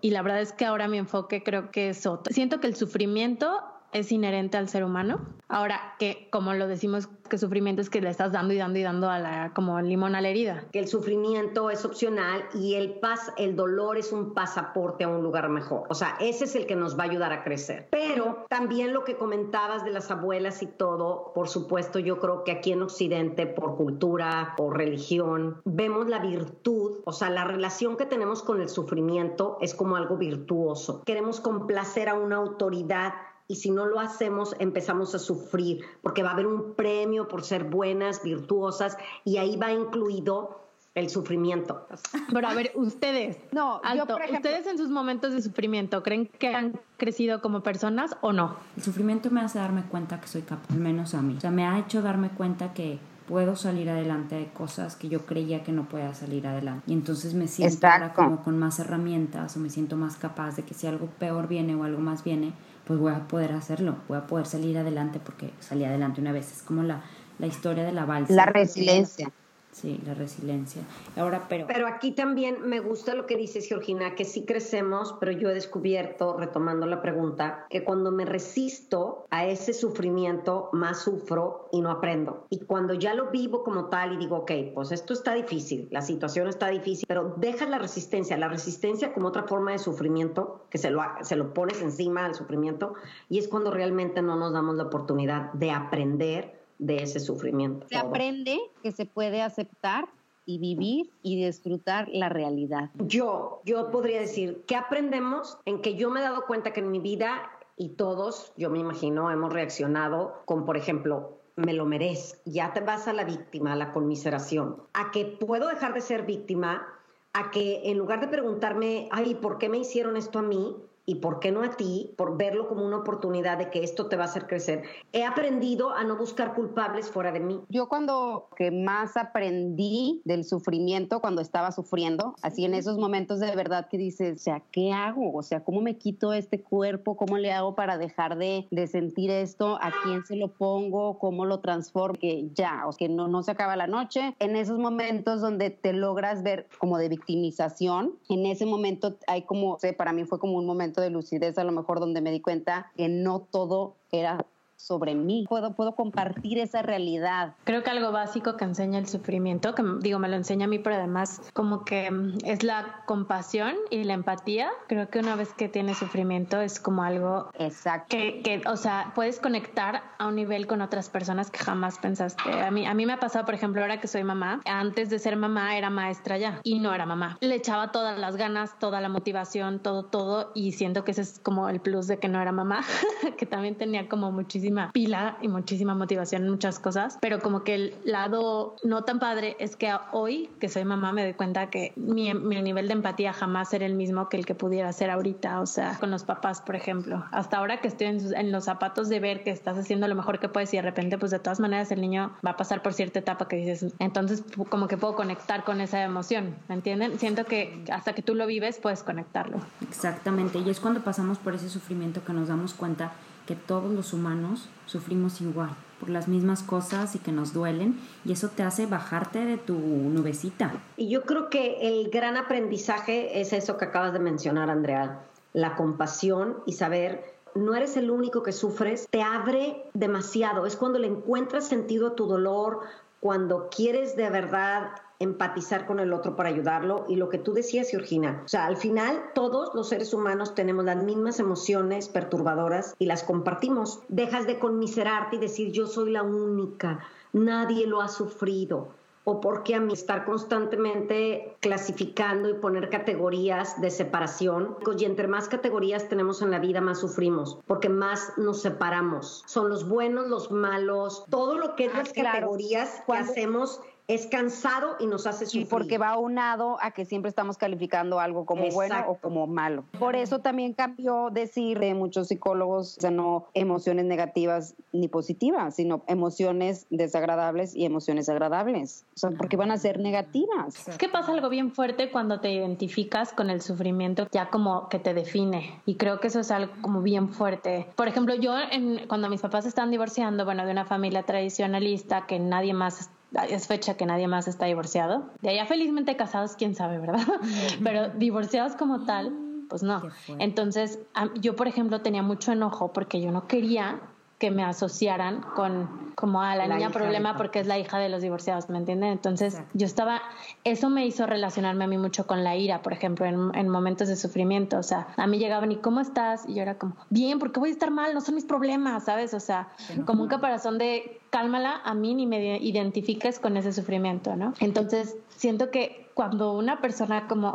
y 0.00 0.10
la 0.10 0.22
verdad 0.22 0.40
es 0.40 0.52
que 0.52 0.64
ahora 0.64 0.88
mi 0.88 0.98
enfoque 0.98 1.42
creo 1.42 1.70
que 1.70 1.90
es 1.90 2.06
otro. 2.06 2.32
Siento 2.32 2.60
que 2.60 2.66
el 2.66 2.76
sufrimiento 2.76 3.62
es 3.94 4.12
inherente 4.12 4.58
al 4.58 4.68
ser 4.68 4.84
humano. 4.84 5.20
Ahora 5.48 5.94
que, 5.98 6.28
como 6.30 6.52
lo 6.52 6.66
decimos, 6.66 7.08
que 7.28 7.38
sufrimiento 7.38 7.80
es 7.80 7.88
que 7.88 8.00
le 8.00 8.10
estás 8.10 8.32
dando 8.32 8.52
y 8.52 8.58
dando 8.58 8.78
y 8.78 8.82
dando 8.82 9.08
a 9.08 9.18
la, 9.18 9.52
como 9.54 9.80
limón 9.80 10.14
a 10.16 10.20
la 10.20 10.28
herida. 10.28 10.64
Que 10.72 10.80
el 10.80 10.88
sufrimiento 10.88 11.70
es 11.70 11.84
opcional 11.84 12.44
y 12.54 12.74
el, 12.74 12.94
pas, 12.94 13.32
el 13.36 13.54
dolor 13.54 13.96
es 13.96 14.12
un 14.12 14.34
pasaporte 14.34 15.04
a 15.04 15.08
un 15.08 15.22
lugar 15.22 15.48
mejor. 15.48 15.84
O 15.88 15.94
sea, 15.94 16.16
ese 16.20 16.44
es 16.44 16.56
el 16.56 16.66
que 16.66 16.74
nos 16.74 16.98
va 16.98 17.04
a 17.04 17.06
ayudar 17.06 17.32
a 17.32 17.44
crecer. 17.44 17.86
Pero 17.90 18.44
también 18.48 18.92
lo 18.92 19.04
que 19.04 19.16
comentabas 19.16 19.84
de 19.84 19.92
las 19.92 20.10
abuelas 20.10 20.60
y 20.62 20.66
todo, 20.66 21.32
por 21.32 21.48
supuesto, 21.48 22.00
yo 22.00 22.18
creo 22.18 22.42
que 22.42 22.50
aquí 22.50 22.72
en 22.72 22.82
Occidente, 22.82 23.46
por 23.46 23.76
cultura, 23.76 24.54
por 24.56 24.76
religión, 24.76 25.60
vemos 25.64 26.08
la 26.08 26.18
virtud, 26.18 27.00
o 27.04 27.12
sea, 27.12 27.30
la 27.30 27.44
relación 27.44 27.96
que 27.96 28.06
tenemos 28.06 28.42
con 28.42 28.60
el 28.60 28.68
sufrimiento 28.68 29.58
es 29.60 29.72
como 29.74 29.94
algo 29.94 30.16
virtuoso. 30.16 31.02
Queremos 31.04 31.40
complacer 31.40 32.08
a 32.08 32.14
una 32.14 32.36
autoridad 32.36 33.12
y 33.46 33.56
si 33.56 33.70
no 33.70 33.86
lo 33.86 34.00
hacemos 34.00 34.56
empezamos 34.58 35.14
a 35.14 35.18
sufrir 35.18 35.84
porque 36.02 36.22
va 36.22 36.30
a 36.30 36.32
haber 36.32 36.46
un 36.46 36.74
premio 36.74 37.28
por 37.28 37.44
ser 37.44 37.64
buenas, 37.64 38.22
virtuosas 38.22 38.96
y 39.24 39.36
ahí 39.36 39.56
va 39.56 39.72
incluido 39.72 40.64
el 40.94 41.10
sufrimiento. 41.10 41.86
Pero 42.32 42.46
a 42.46 42.54
ver, 42.54 42.70
ustedes, 42.76 43.36
no, 43.50 43.80
alto, 43.82 44.16
ustedes 44.32 44.66
en 44.66 44.78
sus 44.78 44.90
momentos 44.90 45.32
de 45.32 45.42
sufrimiento, 45.42 46.02
¿creen 46.02 46.26
que 46.26 46.54
han 46.54 46.80
crecido 46.96 47.42
como 47.42 47.62
personas 47.62 48.16
o 48.20 48.32
no? 48.32 48.56
El 48.76 48.82
sufrimiento 48.84 49.30
me 49.30 49.40
hace 49.40 49.58
darme 49.58 49.82
cuenta 49.82 50.20
que 50.20 50.28
soy 50.28 50.42
capaz, 50.42 50.72
al 50.72 50.78
menos 50.78 51.14
a 51.14 51.22
mí. 51.22 51.34
O 51.36 51.40
sea, 51.40 51.50
me 51.50 51.66
ha 51.66 51.80
hecho 51.80 52.00
darme 52.00 52.30
cuenta 52.30 52.72
que 52.74 53.00
puedo 53.26 53.56
salir 53.56 53.88
adelante 53.90 54.36
de 54.36 54.46
cosas 54.52 54.96
que 54.96 55.08
yo 55.08 55.26
creía 55.26 55.64
que 55.64 55.72
no 55.72 55.88
podía 55.88 56.14
salir 56.14 56.46
adelante. 56.46 56.84
Y 56.86 56.92
entonces 56.92 57.34
me 57.34 57.48
siento 57.48 57.86
ahora 57.86 58.12
como 58.12 58.42
con 58.42 58.58
más 58.58 58.78
herramientas 58.78 59.56
o 59.56 59.60
me 59.60 59.70
siento 59.70 59.96
más 59.96 60.16
capaz 60.16 60.56
de 60.56 60.62
que 60.62 60.74
si 60.74 60.86
algo 60.86 61.06
peor 61.18 61.48
viene 61.48 61.74
o 61.74 61.84
algo 61.84 62.00
más 62.00 62.22
viene, 62.22 62.52
pues 62.86 62.98
voy 62.98 63.12
a 63.12 63.26
poder 63.28 63.52
hacerlo, 63.52 63.96
voy 64.08 64.18
a 64.18 64.26
poder 64.26 64.46
salir 64.46 64.76
adelante 64.78 65.20
porque 65.24 65.50
salí 65.60 65.84
adelante 65.84 66.20
una 66.20 66.32
vez. 66.32 66.52
Es 66.52 66.62
como 66.62 66.82
la, 66.82 67.02
la 67.38 67.46
historia 67.46 67.84
de 67.84 67.92
la 67.92 68.04
balsa. 68.04 68.32
La 68.34 68.46
resiliencia. 68.46 69.30
Sí, 69.74 70.00
la 70.06 70.14
resiliencia. 70.14 70.82
Ahora, 71.16 71.46
pero... 71.48 71.66
Pero 71.66 71.88
aquí 71.88 72.12
también 72.12 72.62
me 72.62 72.78
gusta 72.78 73.12
lo 73.14 73.26
que 73.26 73.36
dices, 73.36 73.66
Georgina, 73.66 74.14
que 74.14 74.24
sí 74.24 74.44
crecemos, 74.44 75.16
pero 75.18 75.32
yo 75.32 75.50
he 75.50 75.54
descubierto, 75.54 76.36
retomando 76.38 76.86
la 76.86 77.02
pregunta, 77.02 77.66
que 77.70 77.82
cuando 77.82 78.12
me 78.12 78.24
resisto 78.24 79.26
a 79.30 79.46
ese 79.46 79.74
sufrimiento, 79.74 80.68
más 80.72 81.02
sufro 81.02 81.68
y 81.72 81.80
no 81.80 81.90
aprendo. 81.90 82.46
Y 82.50 82.60
cuando 82.60 82.94
ya 82.94 83.14
lo 83.14 83.32
vivo 83.32 83.64
como 83.64 83.86
tal 83.86 84.12
y 84.12 84.16
digo, 84.16 84.36
ok, 84.36 84.52
pues 84.74 84.92
esto 84.92 85.12
está 85.12 85.34
difícil, 85.34 85.88
la 85.90 86.02
situación 86.02 86.46
está 86.46 86.68
difícil, 86.68 87.04
pero 87.08 87.34
dejas 87.36 87.68
la 87.68 87.80
resistencia, 87.80 88.36
la 88.36 88.48
resistencia 88.48 89.12
como 89.12 89.26
otra 89.26 89.42
forma 89.42 89.72
de 89.72 89.78
sufrimiento, 89.80 90.66
que 90.70 90.78
se 90.78 90.90
lo, 90.90 91.02
se 91.22 91.34
lo 91.34 91.52
pones 91.52 91.82
encima 91.82 92.24
al 92.24 92.36
sufrimiento, 92.36 92.94
y 93.28 93.38
es 93.38 93.48
cuando 93.48 93.72
realmente 93.72 94.22
no 94.22 94.36
nos 94.36 94.52
damos 94.52 94.76
la 94.76 94.84
oportunidad 94.84 95.52
de 95.52 95.72
aprender 95.72 96.63
de 96.78 96.96
ese 96.96 97.20
sufrimiento. 97.20 97.86
Se 97.88 97.96
aprende 97.96 98.58
que 98.82 98.92
se 98.92 99.06
puede 99.06 99.42
aceptar 99.42 100.08
y 100.46 100.58
vivir 100.58 101.10
y 101.22 101.42
disfrutar 101.42 102.08
la 102.12 102.28
realidad. 102.28 102.90
Yo, 103.06 103.62
yo 103.64 103.90
podría 103.90 104.20
decir, 104.20 104.64
¿qué 104.66 104.76
aprendemos? 104.76 105.58
En 105.64 105.80
que 105.80 105.94
yo 105.94 106.10
me 106.10 106.20
he 106.20 106.22
dado 106.22 106.44
cuenta 106.46 106.72
que 106.72 106.80
en 106.80 106.90
mi 106.90 107.00
vida 107.00 107.50
y 107.76 107.90
todos, 107.90 108.52
yo 108.56 108.70
me 108.70 108.78
imagino, 108.78 109.30
hemos 109.30 109.52
reaccionado 109.52 110.42
con, 110.44 110.64
por 110.64 110.76
ejemplo, 110.76 111.38
me 111.56 111.72
lo 111.72 111.86
merezco, 111.86 112.40
ya 112.44 112.72
te 112.72 112.80
vas 112.80 113.08
a 113.08 113.12
la 113.12 113.24
víctima, 113.24 113.72
a 113.72 113.76
la 113.76 113.92
conmiseración, 113.92 114.82
a 114.92 115.10
que 115.10 115.24
puedo 115.24 115.68
dejar 115.68 115.94
de 115.94 116.00
ser 116.00 116.24
víctima, 116.24 116.86
a 117.32 117.50
que 117.50 117.90
en 117.90 117.98
lugar 117.98 118.20
de 118.20 118.28
preguntarme, 118.28 119.08
ay, 119.10 119.34
¿por 119.36 119.58
qué 119.58 119.68
me 119.68 119.78
hicieron 119.78 120.16
esto 120.16 120.38
a 120.38 120.42
mí? 120.42 120.76
Y 121.06 121.16
por 121.16 121.40
qué 121.40 121.52
no 121.52 121.62
a 121.62 121.70
ti, 121.76 122.14
por 122.16 122.36
verlo 122.36 122.68
como 122.68 122.84
una 122.84 122.98
oportunidad 122.98 123.58
de 123.58 123.70
que 123.70 123.82
esto 123.82 124.06
te 124.06 124.16
va 124.16 124.24
a 124.24 124.26
hacer 124.26 124.46
crecer. 124.46 124.82
He 125.12 125.24
aprendido 125.24 125.90
a 125.90 126.04
no 126.04 126.16
buscar 126.16 126.54
culpables 126.54 127.10
fuera 127.10 127.32
de 127.32 127.40
mí. 127.40 127.60
Yo 127.68 127.88
cuando 127.88 128.48
que 128.56 128.70
más 128.70 129.16
aprendí 129.16 130.22
del 130.24 130.44
sufrimiento, 130.44 131.20
cuando 131.20 131.42
estaba 131.42 131.72
sufriendo, 131.72 132.34
así 132.42 132.64
en 132.64 132.74
esos 132.74 132.98
momentos 132.98 133.40
de 133.40 133.54
verdad 133.54 133.88
que 133.88 133.98
dices, 133.98 134.40
o 134.40 134.42
sea, 134.42 134.62
¿qué 134.70 134.92
hago? 134.92 135.34
O 135.34 135.42
sea, 135.42 135.62
¿cómo 135.62 135.80
me 135.80 135.98
quito 135.98 136.32
este 136.32 136.62
cuerpo? 136.62 137.16
¿Cómo 137.16 137.38
le 137.38 137.52
hago 137.52 137.74
para 137.74 137.98
dejar 137.98 138.38
de, 138.38 138.66
de 138.70 138.86
sentir 138.86 139.30
esto? 139.30 139.78
¿A 139.80 139.92
quién 140.02 140.24
se 140.24 140.36
lo 140.36 140.48
pongo? 140.48 141.18
¿Cómo 141.18 141.44
lo 141.44 141.60
transformo? 141.60 142.18
Que 142.18 142.48
ya, 142.54 142.86
o 142.86 142.92
que 142.92 143.08
no, 143.08 143.28
no 143.28 143.42
se 143.42 143.50
acaba 143.50 143.76
la 143.76 143.86
noche. 143.86 144.34
En 144.38 144.56
esos 144.56 144.78
momentos 144.78 145.40
donde 145.40 145.70
te 145.70 145.92
logras 145.92 146.42
ver 146.42 146.68
como 146.78 146.98
de 146.98 147.08
victimización, 147.08 148.18
en 148.28 148.46
ese 148.46 148.66
momento 148.66 149.16
hay 149.26 149.42
como, 149.42 149.78
sé, 149.78 149.92
para 149.92 150.12
mí 150.12 150.24
fue 150.24 150.38
como 150.38 150.58
un 150.58 150.66
momento 150.66 150.93
de 151.00 151.10
lucidez 151.10 151.58
a 151.58 151.64
lo 151.64 151.72
mejor 151.72 152.00
donde 152.00 152.20
me 152.20 152.30
di 152.30 152.40
cuenta 152.40 152.90
que 152.96 153.08
no 153.08 153.40
todo 153.40 153.96
era 154.10 154.46
sobre 154.84 155.14
mí, 155.14 155.46
puedo, 155.48 155.74
puedo 155.74 155.94
compartir 155.94 156.58
esa 156.58 156.82
realidad. 156.82 157.54
Creo 157.64 157.82
que 157.82 157.90
algo 157.90 158.12
básico 158.12 158.56
que 158.58 158.64
enseña 158.64 158.98
el 158.98 159.08
sufrimiento, 159.08 159.74
que 159.74 159.82
digo, 160.00 160.18
me 160.18 160.28
lo 160.28 160.36
enseña 160.36 160.66
a 160.66 160.68
mí, 160.68 160.78
pero 160.78 160.96
además 160.96 161.40
como 161.54 161.84
que 161.84 162.10
mm, 162.10 162.38
es 162.44 162.62
la 162.62 163.02
compasión 163.06 163.74
y 163.90 164.04
la 164.04 164.12
empatía. 164.12 164.68
Creo 164.86 165.08
que 165.08 165.20
una 165.20 165.36
vez 165.36 165.54
que 165.54 165.70
tienes 165.70 165.96
sufrimiento 165.96 166.60
es 166.60 166.80
como 166.80 167.02
algo 167.02 167.48
Exacto. 167.58 168.08
Que, 168.10 168.42
que, 168.42 168.60
o 168.68 168.76
sea, 168.76 169.12
puedes 169.14 169.40
conectar 169.40 170.02
a 170.18 170.26
un 170.26 170.36
nivel 170.36 170.66
con 170.66 170.82
otras 170.82 171.08
personas 171.08 171.50
que 171.50 171.60
jamás 171.60 171.98
pensaste. 171.98 172.60
A 172.60 172.70
mí, 172.70 172.84
a 172.84 172.92
mí 172.92 173.06
me 173.06 173.14
ha 173.14 173.20
pasado, 173.20 173.46
por 173.46 173.54
ejemplo, 173.54 173.80
ahora 173.80 174.00
que 174.00 174.08
soy 174.08 174.22
mamá, 174.22 174.60
antes 174.66 175.08
de 175.08 175.18
ser 175.18 175.36
mamá 175.36 175.78
era 175.78 175.88
maestra 175.88 176.36
ya 176.36 176.60
y 176.62 176.78
no 176.78 176.92
era 176.92 177.06
mamá. 177.06 177.38
Le 177.40 177.54
echaba 177.54 177.90
todas 177.90 178.18
las 178.18 178.36
ganas, 178.36 178.78
toda 178.78 179.00
la 179.00 179.08
motivación, 179.08 179.78
todo, 179.78 180.04
todo 180.04 180.52
y 180.54 180.72
siento 180.72 181.04
que 181.04 181.12
ese 181.12 181.22
es 181.22 181.40
como 181.42 181.70
el 181.70 181.80
plus 181.80 182.06
de 182.06 182.18
que 182.18 182.28
no 182.28 182.42
era 182.42 182.52
mamá, 182.52 182.84
que 183.38 183.46
también 183.46 183.76
tenía 183.76 184.08
como 184.08 184.30
muchísimo 184.30 184.73
pila 184.92 185.36
y 185.40 185.48
muchísima 185.48 185.94
motivación 185.94 186.44
en 186.44 186.50
muchas 186.50 186.78
cosas, 186.78 187.18
pero 187.20 187.40
como 187.40 187.64
que 187.64 187.74
el 187.74 187.94
lado 188.04 188.76
no 188.82 189.04
tan 189.04 189.18
padre 189.18 189.56
es 189.58 189.76
que 189.76 189.92
hoy 190.12 190.50
que 190.60 190.68
soy 190.68 190.84
mamá 190.84 191.12
me 191.12 191.22
doy 191.22 191.34
cuenta 191.34 191.70
que 191.70 191.92
mi, 191.96 192.32
mi 192.34 192.60
nivel 192.62 192.88
de 192.88 192.94
empatía 192.94 193.32
jamás 193.32 193.72
era 193.72 193.86
el 193.86 193.94
mismo 193.94 194.28
que 194.28 194.36
el 194.36 194.46
que 194.46 194.54
pudiera 194.54 194.92
ser 194.92 195.10
ahorita, 195.10 195.60
o 195.60 195.66
sea, 195.66 195.96
con 195.98 196.10
los 196.10 196.24
papás, 196.24 196.60
por 196.60 196.76
ejemplo. 196.76 197.24
Hasta 197.32 197.58
ahora 197.58 197.80
que 197.80 197.88
estoy 197.88 198.08
en, 198.08 198.34
en 198.34 198.52
los 198.52 198.64
zapatos 198.64 199.08
de 199.08 199.20
ver 199.20 199.42
que 199.42 199.50
estás 199.50 199.78
haciendo 199.78 200.08
lo 200.08 200.14
mejor 200.14 200.38
que 200.38 200.48
puedes 200.48 200.72
y 200.72 200.76
de 200.76 200.82
repente, 200.82 201.18
pues 201.18 201.30
de 201.30 201.38
todas 201.38 201.60
maneras 201.60 201.90
el 201.90 202.00
niño 202.00 202.32
va 202.44 202.50
a 202.50 202.56
pasar 202.56 202.82
por 202.82 202.94
cierta 202.94 203.18
etapa 203.18 203.48
que 203.48 203.56
dices, 203.56 203.92
entonces 203.98 204.44
como 204.68 204.88
que 204.88 204.96
puedo 204.96 205.14
conectar 205.14 205.64
con 205.64 205.80
esa 205.80 206.02
emoción, 206.02 206.54
¿me 206.68 206.74
entienden? 206.74 207.18
Siento 207.18 207.44
que 207.44 207.84
hasta 207.92 208.14
que 208.14 208.22
tú 208.22 208.34
lo 208.34 208.46
vives 208.46 208.78
puedes 208.78 209.02
conectarlo. 209.02 209.58
Exactamente, 209.82 210.58
y 210.58 210.70
es 210.70 210.80
cuando 210.80 211.00
pasamos 211.00 211.38
por 211.38 211.54
ese 211.54 211.68
sufrimiento 211.68 212.24
que 212.24 212.32
nos 212.32 212.48
damos 212.48 212.74
cuenta 212.74 213.12
que 213.46 213.54
todos 213.56 213.92
los 213.92 214.12
humanos 214.12 214.68
sufrimos 214.86 215.40
igual 215.40 215.70
por 216.00 216.10
las 216.10 216.28
mismas 216.28 216.62
cosas 216.62 217.14
y 217.14 217.18
que 217.18 217.32
nos 217.32 217.52
duelen 217.52 217.98
y 218.24 218.32
eso 218.32 218.48
te 218.48 218.62
hace 218.62 218.86
bajarte 218.86 219.44
de 219.44 219.56
tu 219.56 219.74
nubecita. 219.74 220.72
Y 220.96 221.08
yo 221.08 221.22
creo 221.22 221.50
que 221.50 221.78
el 221.80 222.10
gran 222.10 222.36
aprendizaje 222.36 223.40
es 223.40 223.52
eso 223.52 223.76
que 223.76 223.86
acabas 223.86 224.12
de 224.12 224.18
mencionar, 224.18 224.70
Andrea, 224.70 225.20
la 225.52 225.76
compasión 225.76 226.58
y 226.66 226.72
saber 226.72 227.34
no 227.54 227.74
eres 227.74 227.96
el 227.96 228.10
único 228.10 228.42
que 228.42 228.52
sufres, 228.52 229.06
te 229.10 229.22
abre 229.22 229.84
demasiado. 229.94 230.66
Es 230.66 230.76
cuando 230.76 230.98
le 230.98 231.06
encuentras 231.06 231.68
sentido 231.68 232.08
a 232.08 232.16
tu 232.16 232.26
dolor, 232.26 232.80
cuando 233.20 233.68
quieres 233.74 234.16
de 234.16 234.28
verdad 234.28 234.90
empatizar 235.18 235.86
con 235.86 236.00
el 236.00 236.12
otro 236.12 236.36
para 236.36 236.48
ayudarlo 236.48 237.06
y 237.08 237.16
lo 237.16 237.28
que 237.28 237.38
tú 237.38 237.52
decías, 237.52 237.90
Georgina, 237.90 238.42
o 238.44 238.48
sea, 238.48 238.66
al 238.66 238.76
final 238.76 239.30
todos 239.34 239.74
los 239.74 239.88
seres 239.88 240.12
humanos 240.12 240.54
tenemos 240.54 240.84
las 240.84 241.02
mismas 241.02 241.40
emociones 241.40 242.08
perturbadoras 242.08 242.94
y 242.98 243.06
las 243.06 243.22
compartimos. 243.22 244.00
Dejas 244.08 244.46
de 244.46 244.58
conmiserarte 244.58 245.36
y 245.36 245.38
decir 245.38 245.72
yo 245.72 245.86
soy 245.86 246.10
la 246.10 246.22
única, 246.22 247.00
nadie 247.32 247.86
lo 247.86 248.00
ha 248.00 248.08
sufrido 248.08 248.88
o 249.24 249.40
porque 249.40 249.74
a 249.74 249.80
mí 249.80 249.94
estar 249.94 250.24
constantemente 250.24 251.56
clasificando 251.60 252.50
y 252.50 252.54
poner 252.54 252.90
categorías 252.90 253.80
de 253.80 253.90
separación. 253.90 254.76
Y 254.98 255.04
entre 255.06 255.28
más 255.28 255.48
categorías 255.48 256.08
tenemos 256.08 256.42
en 256.42 256.50
la 256.50 256.58
vida, 256.58 256.80
más 256.80 257.00
sufrimos, 257.00 257.58
porque 257.66 257.88
más 257.88 258.34
nos 258.36 258.60
separamos. 258.60 259.42
Son 259.46 259.70
los 259.70 259.88
buenos, 259.88 260.28
los 260.28 260.50
malos, 260.50 261.24
todo 261.30 261.56
lo 261.56 261.74
que 261.74 261.86
es 261.86 261.94
ah, 261.94 261.98
las 261.98 262.12
categorías 262.12 263.02
que 263.06 263.12
hacemos 263.14 263.80
es 264.06 264.26
cansado 264.26 264.96
y 265.00 265.06
nos 265.06 265.26
hace 265.26 265.46
sufrir. 265.46 265.62
Y 265.62 265.66
porque 265.66 265.98
va 265.98 266.18
unado 266.18 266.76
a 266.80 266.90
que 266.90 267.04
siempre 267.04 267.28
estamos 267.28 267.56
calificando 267.56 268.20
algo 268.20 268.44
como 268.44 268.68
bueno 268.70 269.04
o 269.08 269.14
como 269.14 269.46
malo. 269.46 269.84
Por 269.98 270.14
eso 270.14 270.40
también 270.40 270.74
cambió 270.74 271.30
decir 271.30 271.78
de 271.78 271.94
muchos 271.94 272.28
psicólogos, 272.28 272.98
o 272.98 273.00
sea, 273.00 273.10
no 273.10 273.46
emociones 273.54 274.04
negativas 274.04 274.74
ni 274.92 275.08
positivas, 275.08 275.76
sino 275.76 276.02
emociones 276.06 276.86
desagradables 276.90 277.74
y 277.74 277.86
emociones 277.86 278.28
agradables. 278.28 279.04
O 279.14 279.18
sea, 279.18 279.30
porque 279.30 279.56
van 279.56 279.70
a 279.70 279.78
ser 279.78 279.98
negativas. 279.98 280.88
Es 280.88 280.98
que 280.98 281.08
pasa 281.08 281.32
algo 281.32 281.48
bien 281.48 281.72
fuerte 281.72 282.10
cuando 282.10 282.40
te 282.40 282.52
identificas 282.52 283.32
con 283.32 283.50
el 283.50 283.62
sufrimiento 283.62 284.28
ya 284.32 284.50
como 284.50 284.88
que 284.88 284.98
te 284.98 285.14
define. 285.14 285.80
Y 285.86 285.94
creo 285.94 286.20
que 286.20 286.28
eso 286.28 286.40
es 286.40 286.50
algo 286.50 286.72
como 286.82 287.00
bien 287.00 287.30
fuerte. 287.30 287.86
Por 287.96 288.08
ejemplo, 288.08 288.34
yo 288.34 288.54
en, 288.70 289.06
cuando 289.08 289.28
mis 289.28 289.40
papás 289.40 289.64
están 289.66 289.90
divorciando, 289.90 290.44
bueno, 290.44 290.66
de 290.66 290.72
una 290.72 290.84
familia 290.84 291.22
tradicionalista 291.22 292.26
que 292.26 292.38
nadie 292.38 292.74
más 292.74 293.10
es 293.48 293.66
fecha 293.66 293.96
que 293.96 294.06
nadie 294.06 294.28
más 294.28 294.48
está 294.48 294.66
divorciado. 294.66 295.30
De 295.42 295.50
allá 295.50 295.66
felizmente 295.66 296.16
casados, 296.16 296.54
quién 296.56 296.74
sabe, 296.74 296.98
¿verdad? 296.98 297.20
Pero 297.82 298.08
divorciados 298.10 298.76
como 298.76 299.04
tal, 299.04 299.32
pues 299.68 299.82
no. 299.82 300.02
Entonces, 300.38 301.00
yo, 301.40 301.56
por 301.56 301.68
ejemplo, 301.68 302.00
tenía 302.00 302.22
mucho 302.22 302.52
enojo 302.52 302.92
porque 302.92 303.20
yo 303.20 303.30
no 303.30 303.46
quería 303.46 304.00
que 304.44 304.50
me 304.50 304.62
asociaran 304.62 305.40
con 305.40 306.12
como 306.16 306.42
a 306.42 306.54
la, 306.54 306.68
niña 306.68 306.90
problema 306.90 307.34
porque 307.34 307.60
es 307.60 307.66
la 307.66 307.78
hija 307.78 307.98
de 307.98 308.10
los 308.10 308.20
divorciados, 308.20 308.68
¿me 308.68 308.76
entienden? 308.76 309.10
Entonces 309.10 309.58
yo 309.72 309.86
estaba, 309.86 310.20
eso 310.64 310.90
me 310.90 311.06
hizo 311.06 311.24
relacionarme 311.24 311.84
a 311.84 311.86
mí 311.86 311.96
mucho 311.96 312.26
con 312.26 312.44
la 312.44 312.54
ira, 312.54 312.82
por 312.82 312.92
ejemplo, 312.92 313.24
en, 313.24 313.54
en, 313.54 313.70
momentos 313.70 314.08
de 314.08 314.16
sufrimiento, 314.16 314.76
o 314.76 314.82
sea, 314.82 315.06
a 315.16 315.26
mí 315.26 315.38
llegaban 315.38 315.72
y 315.72 315.76
¿cómo 315.76 316.00
estás? 316.00 316.46
Y 316.46 316.56
yo 316.56 316.60
era 316.60 316.76
como, 316.76 316.94
bien, 317.08 317.38
¿por 317.38 317.52
qué 317.52 317.60
voy 317.60 317.70
a 317.70 317.72
estar 317.72 317.90
mal? 317.90 318.12
No 318.12 318.20
son 318.20 318.34
mis 318.34 318.44
problemas, 318.44 319.04
¿sabes? 319.04 319.32
O 319.32 319.40
sea, 319.40 319.68
como 320.04 320.22
un 320.22 320.28
caparazón 320.28 320.76
de 320.76 321.22
cálmala 321.30 321.80
a 321.82 321.94
mí 321.94 322.14
ni 322.14 322.26
me 322.26 322.58
identifiques 322.58 323.38
con 323.38 323.56
ese 323.56 323.72
sufrimiento, 323.72 324.36
¿no? 324.36 324.52
Entonces 324.60 325.16
siento 325.36 325.70
que 325.70 326.10
cuando 326.12 326.52
una 326.52 326.82
persona 326.82 327.26
como 327.28 327.54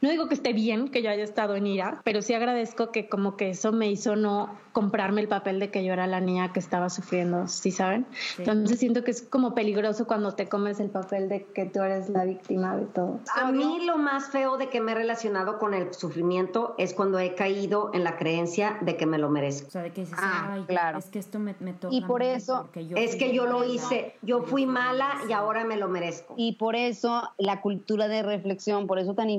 no 0.00 0.10
digo 0.10 0.28
que 0.28 0.34
esté 0.34 0.52
bien 0.52 0.88
que 0.88 1.02
yo 1.02 1.10
haya 1.10 1.24
estado 1.24 1.56
en 1.56 1.66
ira, 1.66 2.00
pero 2.04 2.22
sí 2.22 2.34
agradezco 2.34 2.90
que 2.90 3.08
como 3.08 3.36
que 3.36 3.50
eso 3.50 3.72
me 3.72 3.90
hizo 3.90 4.16
no 4.16 4.54
comprarme 4.72 5.22
el 5.22 5.28
papel 5.28 5.58
de 5.58 5.70
que 5.70 5.84
yo 5.84 5.92
era 5.92 6.06
la 6.06 6.20
niña 6.20 6.52
que 6.52 6.60
estaba 6.60 6.90
sufriendo, 6.90 7.48
¿sí 7.48 7.70
saben? 7.70 8.06
Entonces 8.38 8.78
siento 8.78 9.04
que 9.04 9.10
es 9.10 9.22
como 9.22 9.54
peligroso 9.54 10.06
cuando 10.06 10.32
te 10.32 10.48
comes 10.48 10.80
el 10.80 10.90
papel 10.90 11.28
de 11.28 11.44
que 11.44 11.64
tú 11.64 11.80
eres 11.80 12.10
la 12.10 12.24
víctima 12.24 12.76
de 12.76 12.84
todo. 12.86 13.20
A 13.34 13.50
mí 13.50 13.84
lo 13.86 13.96
más 13.96 14.30
feo 14.30 14.58
de 14.58 14.68
que 14.68 14.80
me 14.80 14.92
he 14.92 14.94
relacionado 14.94 15.58
con 15.58 15.72
el 15.72 15.94
sufrimiento 15.94 16.74
es 16.78 16.92
cuando 16.92 17.18
he 17.18 17.34
caído 17.34 17.90
en 17.94 18.04
la 18.04 18.16
creencia 18.16 18.78
de 18.82 18.96
que 18.96 19.06
me 19.06 19.18
lo 19.18 19.30
merezco. 19.30 19.68
O 19.68 19.70
sea, 19.70 19.82
de 19.82 19.92
que 19.92 20.02
dices, 20.02 20.18
ah, 20.20 20.50
Ay, 20.52 20.64
claro. 20.66 20.98
es 20.98 21.06
que 21.06 21.18
esto 21.18 21.38
me, 21.38 21.54
me 21.60 21.72
toca. 21.72 21.94
Y 21.94 22.02
por 22.02 22.22
eso, 22.22 22.68
es 22.74 23.16
que 23.16 23.34
yo 23.34 23.46
lo 23.46 23.64
hice, 23.64 24.14
yo 24.22 24.42
fui 24.42 24.66
mala 24.66 25.20
y 25.28 25.32
ahora 25.32 25.64
me 25.64 25.76
lo 25.76 25.88
merezco. 25.88 26.34
Y 26.36 26.56
por 26.56 26.76
eso 26.76 27.30
la 27.38 27.60
cultura 27.62 28.08
de 28.08 28.22
reflexión, 28.22 28.86
por 28.86 28.98
eso 28.98 29.14
tan 29.14 29.30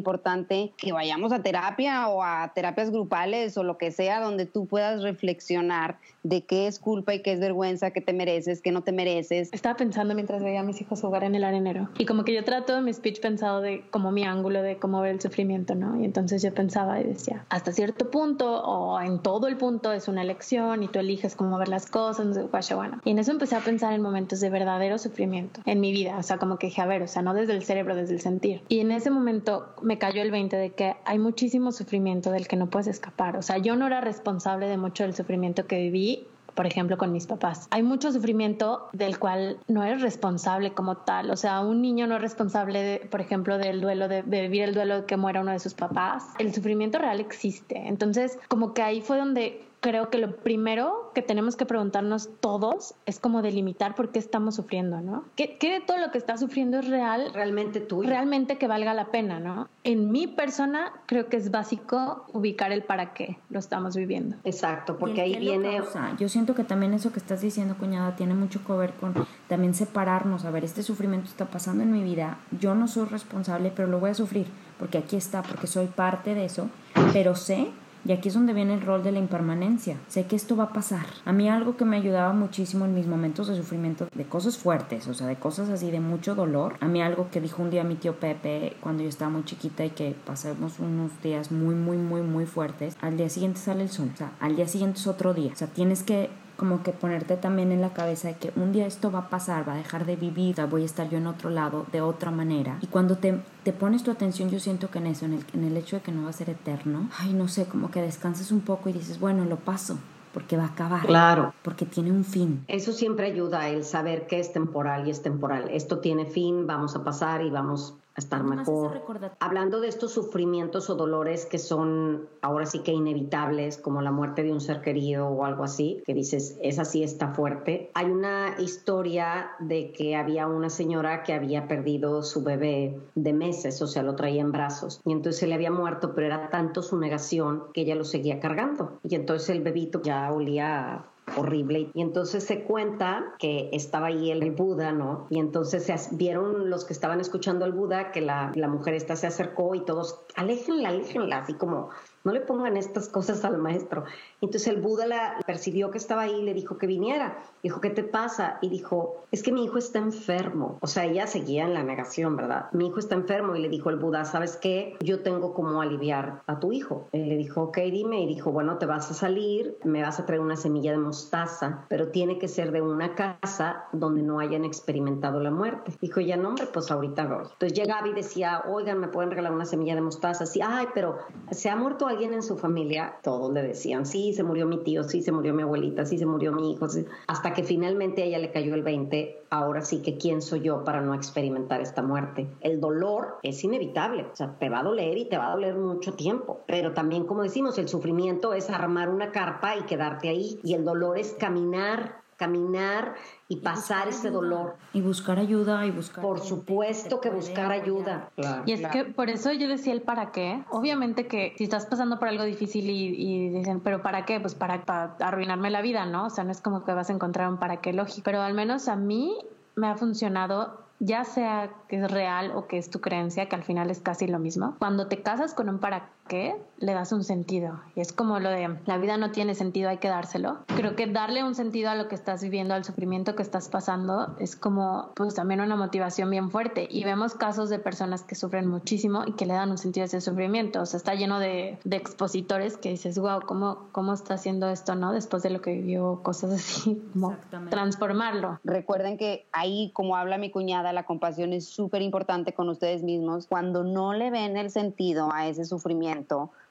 importante 0.48 0.74
que 0.78 0.94
vayamos 0.94 1.32
a 1.32 1.42
terapia 1.42 2.08
o 2.08 2.24
a 2.24 2.52
terapias 2.54 2.92
grupales 2.92 3.58
o 3.58 3.64
lo 3.64 3.78
que 3.78 3.92
sea, 3.92 4.22
donde 4.22 4.46
tú 4.46 4.66
puedas 4.66 5.02
reflexionar 5.04 5.98
de 6.24 6.44
qué 6.44 6.68
es 6.68 6.80
culpa 6.80 7.14
y 7.14 7.22
qué 7.22 7.34
es 7.34 7.40
vergüenza, 7.40 7.92
qué 7.92 8.02
te 8.02 8.14
mereces, 8.14 8.62
qué 8.62 8.72
no 8.72 8.82
te 8.82 8.92
mereces. 8.92 9.50
Estaba 9.54 9.78
pensando 9.78 10.14
mientras 10.14 10.44
veía 10.44 10.60
a 10.60 10.64
mis 10.64 10.82
hijos 10.82 11.02
jugar 11.02 11.24
en 11.24 11.36
el 11.36 11.44
arenero 11.44 11.90
y 11.98 12.06
como 12.06 12.24
que 12.24 12.34
yo 12.34 12.44
trato 12.44 12.82
mi 12.82 12.94
speech 12.94 13.22
pensado 13.22 13.62
de 13.62 13.84
como 13.92 14.12
mi 14.12 14.24
ángulo 14.24 14.62
de 14.62 14.78
cómo 14.78 15.02
ver 15.02 15.14
el 15.14 15.22
sufrimiento, 15.22 15.76
¿no? 15.76 16.00
Y 16.00 16.06
entonces 16.06 16.42
yo 16.42 16.54
pensaba 16.54 17.00
y 17.00 17.04
decía, 17.04 17.46
hasta 17.50 17.72
cierto 17.72 18.12
punto 18.12 18.62
o 18.64 19.00
en 19.00 19.20
todo 19.20 19.48
el 19.48 19.58
punto 19.58 19.94
es 19.94 20.08
una 20.08 20.22
elección 20.22 20.84
y 20.84 20.88
tú 20.88 21.00
eliges 21.00 21.36
cómo 21.36 21.58
ver 21.58 21.70
las 21.70 21.90
cosas, 21.90 22.28
bueno. 22.76 23.00
Y 23.06 23.12
en 23.12 23.20
eso 23.20 23.32
empecé 23.32 23.56
a 23.56 23.60
pensar 23.60 23.94
en 23.94 24.02
momentos 24.02 24.40
de 24.40 24.50
verdadero 24.50 24.98
sufrimiento 24.98 25.62
en 25.66 25.80
mi 25.80 25.92
vida, 25.92 26.18
o 26.18 26.24
sea, 26.24 26.38
como 26.38 26.58
que 26.58 26.68
dije, 26.68 26.82
a 26.82 26.86
ver, 26.86 27.02
o 27.04 27.08
sea, 27.08 27.22
no 27.22 27.34
desde 27.34 27.54
el 27.54 27.64
cerebro, 27.64 27.96
desde 27.96 28.14
el 28.14 28.22
sentir. 28.22 28.62
Y 28.68 28.80
en 28.80 28.92
ese 28.92 29.10
momento 29.10 29.68
me 29.82 29.98
cayó 29.98 30.22
el 30.22 30.32
20 30.38 30.56
de 30.56 30.70
que 30.72 30.96
hay 31.06 31.20
muchísimo 31.20 31.72
sufrimiento 31.72 32.32
del 32.32 32.48
que 32.48 32.56
no 32.56 32.70
puedes 32.70 32.88
escapar. 32.88 33.38
O 33.38 33.42
sea, 33.42 33.58
yo 33.58 33.76
no 33.76 33.88
era 33.88 34.02
responsable 34.02 34.68
de 34.68 34.78
mucho 34.78 35.04
del 35.04 35.16
sufrimiento 35.16 35.66
que 35.66 35.78
viví 35.78 36.28
por 36.58 36.66
ejemplo, 36.66 36.98
con 36.98 37.12
mis 37.14 37.28
papás. 37.28 37.68
Hay 37.70 37.84
mucho 37.84 38.12
sufrimiento 38.12 38.90
del 38.92 39.20
cual 39.20 39.60
no 39.68 39.84
eres 39.84 40.02
responsable 40.02 40.74
como 40.74 40.98
tal. 40.98 41.30
O 41.30 41.36
sea, 41.36 41.60
un 41.60 41.84
niño 41.84 42.08
no 42.08 42.16
es 42.16 42.22
responsable, 42.22 43.08
por 43.12 43.22
ejemplo, 43.22 43.60
del 43.60 43.80
duelo, 43.80 44.08
de, 44.08 44.24
de, 44.24 44.42
vivir 44.42 44.64
el 44.64 44.74
duelo 44.74 45.02
de 45.02 45.06
que 45.06 45.18
muera 45.18 45.42
uno 45.42 45.52
de 45.52 45.60
sus 45.60 45.76
papás. 45.76 46.24
El 46.40 46.52
sufrimiento 46.56 46.98
real 46.98 47.20
existe. 47.20 47.88
Entonces, 47.88 48.40
como 48.48 48.74
que 48.74 48.82
ahí 48.82 49.02
fue 49.02 49.20
donde 49.20 49.67
creo 49.80 50.10
que 50.10 50.18
lo 50.18 50.36
primero 50.38 51.12
que 51.14 51.22
tenemos 51.22 51.56
que 51.56 51.66
preguntarnos 51.66 52.30
todos 52.40 52.96
es 53.06 53.20
como 53.20 53.42
delimitar 53.42 53.96
por 53.96 54.12
qué 54.12 54.20
estamos 54.20 54.56
sufriendo, 54.56 55.02
¿no? 55.02 55.26
¿Qué, 55.36 55.58
de 55.60 55.82
todo 55.86 55.98
lo 55.98 56.12
que 56.12 56.18
está 56.18 56.38
sufriendo 56.38 56.80
es 56.80 56.88
real? 56.88 57.32
Realmente 57.34 57.80
tú. 57.80 58.02
Realmente 58.02 58.58
que 58.58 58.68
valga 58.68 58.94
la 58.94 59.06
pena, 59.06 59.40
¿no? 59.40 59.70
En 59.84 60.12
mi 60.12 60.28
persona 60.28 60.92
creo 61.06 61.28
que 61.28 61.38
es 61.38 61.52
básico 61.52 62.26
ubicar 62.34 62.72
el 62.72 62.84
para 62.84 63.14
qué 63.14 63.38
lo 63.50 63.60
estamos 63.60 63.96
viviendo. 63.96 64.36
Exacto, 64.44 64.98
porque 64.98 65.22
ahí 65.22 65.38
viene... 65.38 65.82
Yo 66.20 66.30
siento 66.30 66.56
que 66.56 66.64
también 66.64 66.94
eso 66.94 67.12
que 67.12 67.20
estás 67.20 67.42
diciendo, 67.42 67.76
cuñada, 67.78 68.16
tiene 68.16 68.34
mucho 68.34 68.64
que 68.66 68.74
ver 68.74 68.94
con 68.94 69.14
también 69.48 69.74
separarnos. 69.74 70.46
A 70.46 70.52
ver, 70.52 70.64
este 70.64 70.84
sufrimiento 70.84 71.30
está 71.30 71.46
pasando 71.46 71.84
en 71.84 71.92
mi 71.92 72.04
vida, 72.04 72.40
yo 72.60 72.76
no 72.76 72.88
soy 72.88 73.06
responsable, 73.06 73.72
pero 73.76 73.88
lo 73.88 74.00
voy 74.00 74.12
a 74.12 74.14
sufrir, 74.14 74.48
porque 74.80 74.98
aquí 74.98 75.16
está, 75.16 75.44
porque 75.44 75.68
soy 75.68 75.88
parte 75.88 76.34
de 76.36 76.46
eso, 76.46 76.70
pero 77.14 77.36
sé 77.36 77.72
y 78.08 78.14
aquí 78.14 78.30
es 78.30 78.34
donde 78.34 78.54
viene 78.54 78.74
el 78.74 78.82
rol 78.82 79.04
de 79.04 79.12
la 79.12 79.20
impermanencia. 79.20 79.98
Sé 80.08 80.26
que 80.26 80.38
esto 80.38 80.56
va 80.56 80.66
a 80.66 80.74
pasar. 80.74 81.06
A 81.26 81.34
mí 81.34 81.50
algo 81.50 81.76
que 81.76 81.84
me 81.84 81.98
ayudaba 81.98 82.32
muchísimo 82.32 82.86
en 82.86 82.96
mis 82.96 83.06
momentos 83.06 83.48
de 83.48 83.56
sufrimiento, 83.56 84.08
de 84.16 84.26
cosas 84.26 84.58
fuertes, 84.58 85.08
o 85.08 85.14
sea, 85.14 85.28
de 85.28 85.36
cosas 85.36 85.70
así 85.70 85.92
de 85.92 86.00
mucho 86.00 86.34
dolor. 86.34 86.78
A 86.80 86.88
mí 86.88 87.02
algo 87.02 87.30
que 87.30 87.42
dijo 87.42 87.62
un 87.62 87.70
día 87.70 87.84
mi 87.84 87.96
tío 87.96 88.16
Pepe 88.16 88.78
cuando 88.80 89.04
yo 89.04 89.10
estaba 89.10 89.30
muy 89.30 89.44
chiquita 89.44 89.84
y 89.84 89.90
que 89.90 90.16
pasamos 90.26 90.80
unos 90.80 91.12
días 91.22 91.52
muy, 91.52 91.76
muy, 91.76 91.98
muy, 91.98 92.22
muy 92.22 92.46
fuertes. 92.46 92.96
Al 93.02 93.18
día 93.18 93.30
siguiente 93.30 93.60
sale 93.60 93.84
el 93.84 93.90
sol. 93.90 94.10
O 94.14 94.18
sea, 94.18 94.32
al 94.40 94.56
día 94.56 94.68
siguiente 94.68 95.00
es 95.00 95.08
otro 95.08 95.34
día. 95.34 95.52
O 95.52 95.56
sea, 95.58 95.68
tienes 95.68 96.04
que 96.04 96.30
como 96.58 96.84
que 96.84 96.92
ponerte 96.92 97.38
también 97.38 97.72
en 97.72 97.82
la 97.82 97.94
cabeza 97.94 98.30
de 98.30 98.36
que 98.36 98.52
un 98.56 98.74
día 98.74 98.86
esto 98.86 99.12
va 99.12 99.20
a 99.20 99.30
pasar, 99.30 99.68
va 99.68 99.74
a 99.74 99.78
dejar 99.78 100.06
de 100.06 100.16
vivir, 100.16 100.56
voy 100.70 100.82
a 100.82 100.86
estar 100.86 101.10
yo 101.10 101.18
en 101.18 101.28
otro 101.28 101.50
lado 101.50 101.86
de 101.92 102.02
otra 102.02 102.32
manera. 102.32 102.80
Y 102.82 102.88
cuando 102.88 103.18
te, 103.18 103.40
te 103.64 103.74
pones 103.74 104.04
tu 104.04 104.12
atención, 104.12 104.50
yo 104.50 104.60
siento 104.60 104.90
que 104.90 105.00
en 105.00 105.08
eso, 105.08 105.26
en 105.26 105.34
el, 105.34 105.46
en 105.54 105.64
el 105.64 105.78
hecho 105.78 105.98
de 105.98 106.02
que 106.02 106.12
no 106.12 106.24
va 106.24 106.30
a 106.30 106.34
ser 106.34 106.50
eterno, 106.50 107.10
ay, 107.20 107.34
no 107.34 107.48
sé, 107.48 107.66
como 107.66 107.92
que 107.92 108.02
descansas 108.02 108.52
un 108.52 108.62
poco 108.62 108.90
y 108.90 108.94
dices, 108.94 109.20
bueno, 109.20 109.46
lo 109.46 109.58
paso 109.58 109.98
porque 110.34 110.58
va 110.58 110.64
a 110.64 110.68
acabar. 110.68 111.06
Claro. 111.06 111.54
Porque 111.64 111.86
tiene 111.86 112.12
un 112.12 112.24
fin. 112.24 112.64
Eso 112.68 112.92
siempre 112.92 113.26
ayuda 113.26 113.70
el 113.70 113.84
saber 113.84 114.28
que 114.28 114.40
es 114.40 114.54
temporal 114.54 115.08
y 115.08 115.12
es 115.12 115.24
temporal. 115.24 115.70
Esto 115.72 116.00
tiene 116.00 116.26
fin, 116.26 116.68
vamos 116.68 116.96
a 116.96 117.04
pasar 117.04 117.44
y 117.44 117.50
vamos 117.50 117.96
estar 118.18 118.44
mejor. 118.44 119.02
Hablando 119.40 119.80
de 119.80 119.88
estos 119.88 120.12
sufrimientos 120.12 120.90
o 120.90 120.96
dolores 120.96 121.46
que 121.46 121.60
son 121.60 122.28
ahora 122.42 122.66
sí 122.66 122.80
que 122.80 122.92
inevitables, 122.92 123.78
como 123.78 124.02
la 124.02 124.12
muerte 124.12 124.44
de 124.44 124.52
un 124.52 124.60
ser 124.60 124.82
querido 124.82 125.28
o 125.28 125.46
algo 125.46 125.64
así, 125.64 126.02
que 126.06 126.14
dices, 126.14 126.58
esa 126.62 126.84
sí 126.84 127.04
está 127.04 127.34
fuerte. 127.34 127.92
Hay 127.94 128.08
una 128.08 128.56
historia 128.60 129.52
de 129.60 129.92
que 129.92 130.16
había 130.16 130.48
una 130.48 130.70
señora 130.70 131.24
que 131.24 131.34
había 131.34 131.68
perdido 131.68 132.24
su 132.24 132.44
bebé 132.44 133.00
de 133.16 133.34
meses, 133.34 133.82
o 133.82 133.88
sea, 133.88 134.04
lo 134.04 134.16
traía 134.16 134.42
en 134.42 134.52
brazos, 134.52 135.02
y 135.06 135.12
entonces 135.12 135.40
se 135.40 135.48
le 135.48 135.56
había 135.56 135.72
muerto, 135.72 136.14
pero 136.16 136.28
era 136.28 136.50
tanto 136.50 136.82
su 136.82 136.98
negación 136.98 137.66
que 137.74 137.82
ella 137.82 137.96
lo 137.96 138.04
seguía 138.04 138.40
cargando. 138.40 139.00
Y 139.04 139.16
entonces 139.16 139.50
el 139.50 139.62
bebito 139.62 140.02
ya 140.02 140.32
olía 140.32 141.06
horrible. 141.36 141.92
Y 141.94 142.02
entonces 142.02 142.44
se 142.44 142.64
cuenta 142.64 143.36
que 143.40 143.70
estaba 143.74 144.08
ahí 144.08 144.32
el, 144.32 144.52
Buda, 144.52 144.92
¿no? 144.92 145.28
Y 145.30 145.40
entonces 145.40 145.84
se, 145.84 145.96
vieron 146.16 146.70
los 146.70 146.86
que 146.86 146.94
estaban 146.94 147.20
escuchando 147.20 147.66
al 147.66 147.74
Buda 147.74 148.12
que 148.12 148.22
la, 148.22 148.52
la 148.56 148.68
mujer 148.68 148.94
esta 148.94 149.16
se 149.16 149.28
acercó 149.28 149.76
y 149.76 149.84
todos, 149.84 150.22
aléjenla, 150.36 150.90
aléjenla, 150.90 151.40
así 151.40 151.54
como 151.54 151.90
no 152.28 152.34
le 152.34 152.42
pongan 152.42 152.76
estas 152.76 153.08
cosas 153.08 153.46
al 153.46 153.58
maestro. 153.58 154.04
Entonces 154.42 154.68
el 154.68 154.82
Buda 154.82 155.08
la 155.08 155.38
percibió 155.46 155.92
que 155.92 155.98
estaba 155.98 156.24
ahí 156.24 156.36
y 156.36 156.44
le 156.44 156.54
dijo 156.54 156.78
que 156.78 156.86
viniera. 156.86 157.38
Dijo, 157.64 157.80
¿qué 157.80 157.90
te 157.90 158.04
pasa? 158.04 158.58
Y 158.62 158.68
dijo, 158.68 159.24
es 159.32 159.44
que 159.44 159.54
mi 159.54 159.64
hijo 159.64 159.78
está 159.78 160.00
enfermo. 160.00 160.78
O 160.82 160.88
sea, 160.88 161.06
ella 161.06 161.26
seguía 161.26 161.64
en 161.64 161.74
la 161.74 161.84
negación, 161.84 162.36
¿verdad? 162.36 162.66
Mi 162.74 162.88
hijo 162.88 163.00
está 163.00 163.16
enfermo 163.16 163.56
y 163.56 163.62
le 163.62 163.70
dijo 163.70 163.90
el 163.90 163.96
Buda, 163.96 164.26
¿sabes 164.26 164.58
qué? 164.58 164.98
Yo 165.00 165.22
tengo 165.24 165.54
como 165.54 165.82
aliviar 165.82 166.42
a 166.48 166.60
tu 166.60 166.74
hijo. 166.74 167.08
Él 167.14 167.30
le 167.30 167.38
dijo, 167.38 167.62
ok, 167.62 167.78
dime. 167.78 168.22
Y 168.24 168.28
dijo, 168.28 168.52
bueno, 168.52 168.78
te 168.78 168.86
vas 168.86 169.10
a 169.10 169.14
salir, 169.14 169.78
me 169.86 170.02
vas 170.02 170.20
a 170.20 170.26
traer 170.26 170.42
una 170.42 170.58
semilla 170.58 170.92
de 170.92 170.98
mostaza, 170.98 171.86
pero 171.88 172.10
tiene 172.10 172.40
que 172.40 172.50
ser 172.50 172.74
de 172.74 172.82
una 172.82 173.16
casa 173.16 173.86
donde 173.94 174.22
no 174.22 174.42
hayan 174.42 174.66
experimentado 174.66 175.40
la 175.40 175.52
muerte. 175.52 175.94
Dijo, 176.02 176.20
ya 176.20 176.36
no, 176.36 176.50
hombre, 176.50 176.68
pues 176.74 176.92
ahorita 176.92 177.26
voy. 177.26 177.44
Entonces 177.44 177.72
llegaba 177.72 178.06
y 178.06 178.14
decía, 178.14 178.64
oigan, 178.68 179.00
¿me 179.00 179.08
pueden 179.08 179.30
regalar 179.30 179.54
una 179.54 179.66
semilla 179.66 179.96
de 179.96 180.02
mostaza? 180.02 180.46
Sí, 180.46 180.60
ay, 180.62 180.88
pero 180.94 181.20
se 181.52 181.70
ha 181.70 181.78
muerto 181.78 182.06
alguien 182.06 182.17
en 182.26 182.44
su 182.44 182.58
familia, 182.58 183.16
todos 183.24 183.54
le 183.54 183.62
decían, 183.62 184.06
sí, 184.06 184.34
se 184.34 184.44
murió 184.44 184.66
mi 184.66 184.84
tío, 184.84 185.04
sí, 185.04 185.22
se 185.22 185.32
murió 185.32 185.54
mi 185.54 185.64
abuelita, 185.64 186.06
sí, 186.06 186.18
se 186.18 186.26
murió 186.26 186.52
mi 186.52 186.72
hijo, 186.72 186.88
hasta 187.28 187.54
que 187.54 187.64
finalmente 187.64 188.24
a 188.24 188.26
ella 188.26 188.40
le 188.40 188.52
cayó 188.52 188.74
el 188.76 188.84
20, 188.84 189.44
ahora 189.50 189.82
sí 189.82 190.02
que 190.02 190.18
quién 190.18 190.42
soy 190.42 190.62
yo 190.62 190.84
para 190.84 191.02
no 191.02 191.14
experimentar 191.14 191.82
esta 191.82 192.02
muerte. 192.02 192.48
El 192.62 192.80
dolor 192.80 193.38
es 193.44 193.64
inevitable, 193.64 194.26
o 194.32 194.36
sea, 194.36 194.58
te 194.60 194.70
va 194.70 194.80
a 194.80 194.84
doler 194.84 195.18
y 195.18 195.26
te 195.26 195.38
va 195.38 195.48
a 195.48 195.52
doler 195.52 195.76
mucho 195.76 196.14
tiempo, 196.14 196.62
pero 196.68 196.94
también 196.94 197.26
como 197.26 197.44
decimos, 197.44 197.78
el 197.78 197.88
sufrimiento 197.88 198.54
es 198.54 198.70
armar 198.70 199.10
una 199.10 199.32
carpa 199.32 199.78
y 199.78 199.84
quedarte 199.84 200.30
ahí, 200.30 200.60
y 200.64 200.74
el 200.74 200.84
dolor 200.84 201.18
es 201.18 201.34
caminar 201.34 202.27
caminar 202.38 203.16
y, 203.50 203.58
pasar 203.58 204.08
ese 204.08 204.30
dolor. 204.30 204.76
Y 204.94 205.02
buscar 205.02 205.40
ayuda 205.40 205.86
y 205.86 205.92
buscar. 205.92 206.24
Por 206.24 206.40
supuesto 206.40 207.20
que 207.20 207.30
buscar 207.30 207.72
ayuda. 207.72 208.30
y 208.66 208.74
es 208.74 208.88
que 208.88 209.06
por 209.06 209.30
eso 209.30 209.52
yo 209.52 209.68
decía 209.68 209.94
el 209.94 210.02
para 210.02 210.32
qué. 210.32 210.64
Obviamente 210.70 211.28
que 211.28 211.54
si 211.58 211.64
estás 211.64 211.86
pasando 211.86 212.20
por 212.20 212.28
algo 212.28 212.44
difícil 212.44 212.90
y, 212.90 213.50
dicen, 213.50 213.80
pero 213.82 214.02
¿para 214.02 214.26
qué? 214.26 214.40
Pues 214.40 214.56
para, 214.56 214.86
para, 214.86 215.16
arruinarme 215.20 215.70
la 215.72 215.82
vida, 215.82 216.06
¿no? 216.06 216.28
O 216.28 216.30
sea, 216.30 216.44
no 216.44 216.52
es 216.52 216.62
como 216.62 216.86
que 216.86 216.94
vas 216.94 217.10
a 217.10 217.14
encontrar 217.14 217.50
un 217.50 217.58
para 217.58 217.82
qué 217.82 217.92
lógico. 217.94 218.22
Pero 218.24 218.42
al 218.42 218.54
menos 218.54 218.88
a 218.88 218.96
mí 218.96 219.38
me 219.76 219.88
ha 219.88 219.96
funcionado 219.96 220.88
ya 221.00 221.24
sea 221.26 221.70
que 221.88 221.98
es 221.98 222.12
real 222.12 222.52
o 222.56 222.68
que 222.68 222.78
es 222.78 222.90
tu 222.90 223.02
creencia, 223.02 223.48
que 223.48 223.56
al 223.56 223.64
final 223.64 223.92
es 223.92 224.02
casi 224.02 224.28
lo 224.28 224.40
mismo. 224.40 224.76
Cuando 224.80 225.08
te 225.08 225.22
casas 225.22 225.54
con 225.54 225.70
un 225.70 225.80
para 225.80 226.10
qué, 226.28 226.56
le 226.80 226.94
das 226.94 227.12
un 227.12 227.24
sentido. 227.24 227.82
Y 227.96 228.02
es 228.02 228.14
como 228.14 228.40
lo 228.40 228.50
de 228.50 228.78
la 228.86 228.98
vida 228.98 229.18
no 229.18 229.32
tiene 229.32 229.56
sentido, 229.56 229.90
hay 229.90 229.98
que 229.98 230.10
dárselo. 230.10 230.60
Creo 230.68 230.96
que 230.96 231.08
darle 231.08 231.44
un 231.44 231.56
sentido 231.56 231.90
a 231.90 231.96
lo 231.96 232.08
que 232.08 232.16
estás 232.16 232.44
viviendo, 232.44 232.74
al 232.74 232.84
sufrimiento 232.84 233.36
que 233.36 233.44
estás 233.44 233.70
pasando, 233.70 234.36
es 234.40 234.56
como 234.56 235.12
pues 235.16 235.36
también 235.36 235.62
una 235.62 235.76
motivación 235.76 236.30
bien 236.30 236.52
fuerte. 236.52 236.88
Y 236.90 237.04
vemos 237.04 237.34
casos 237.34 237.70
de 237.70 237.80
personas 237.80 238.24
que 238.24 238.36
sufren 238.36 238.68
muchísimo 238.68 239.24
y 239.26 239.34
que 239.34 239.46
le 239.46 239.54
dan 239.54 239.72
un 239.72 239.78
sentido 239.78 240.04
a 240.04 240.06
ese 240.06 240.22
sufrimiento. 240.22 240.82
O 240.82 240.86
sea, 240.86 240.98
está 240.98 241.16
lleno 241.16 241.40
de, 241.40 241.80
de 241.84 241.98
expositores 241.98 242.78
que 242.78 242.90
dices, 242.90 243.18
wow, 243.18 243.42
¿cómo, 243.46 243.88
¿cómo 243.92 244.14
está 244.14 244.36
haciendo 244.36 244.70
esto, 244.70 244.96
no? 244.96 245.12
Después 245.12 245.44
de 245.44 245.50
lo 245.50 245.62
que 245.62 245.74
vivió, 245.74 246.22
cosas 246.24 246.52
así, 246.52 247.02
como 247.14 247.36
transformarlo. 247.70 248.60
Recuerden 248.64 249.18
que 249.18 249.48
ahí, 249.52 249.92
como 249.94 250.16
habla 250.16 250.38
mi 250.38 250.52
cuñada, 250.52 250.94
la 250.94 251.04
compasión 251.04 251.54
es 251.54 251.68
súper 251.68 252.02
importante 252.02 252.54
con 252.54 252.70
ustedes 252.70 253.04
mismos. 253.04 253.48
Cuando 253.48 253.84
no 253.84 254.14
le 254.14 254.30
ven 254.30 254.58
el 254.58 254.70
sentido 254.70 255.32
a 255.34 255.48
ese 255.48 255.66
sufrimiento, 255.66 256.17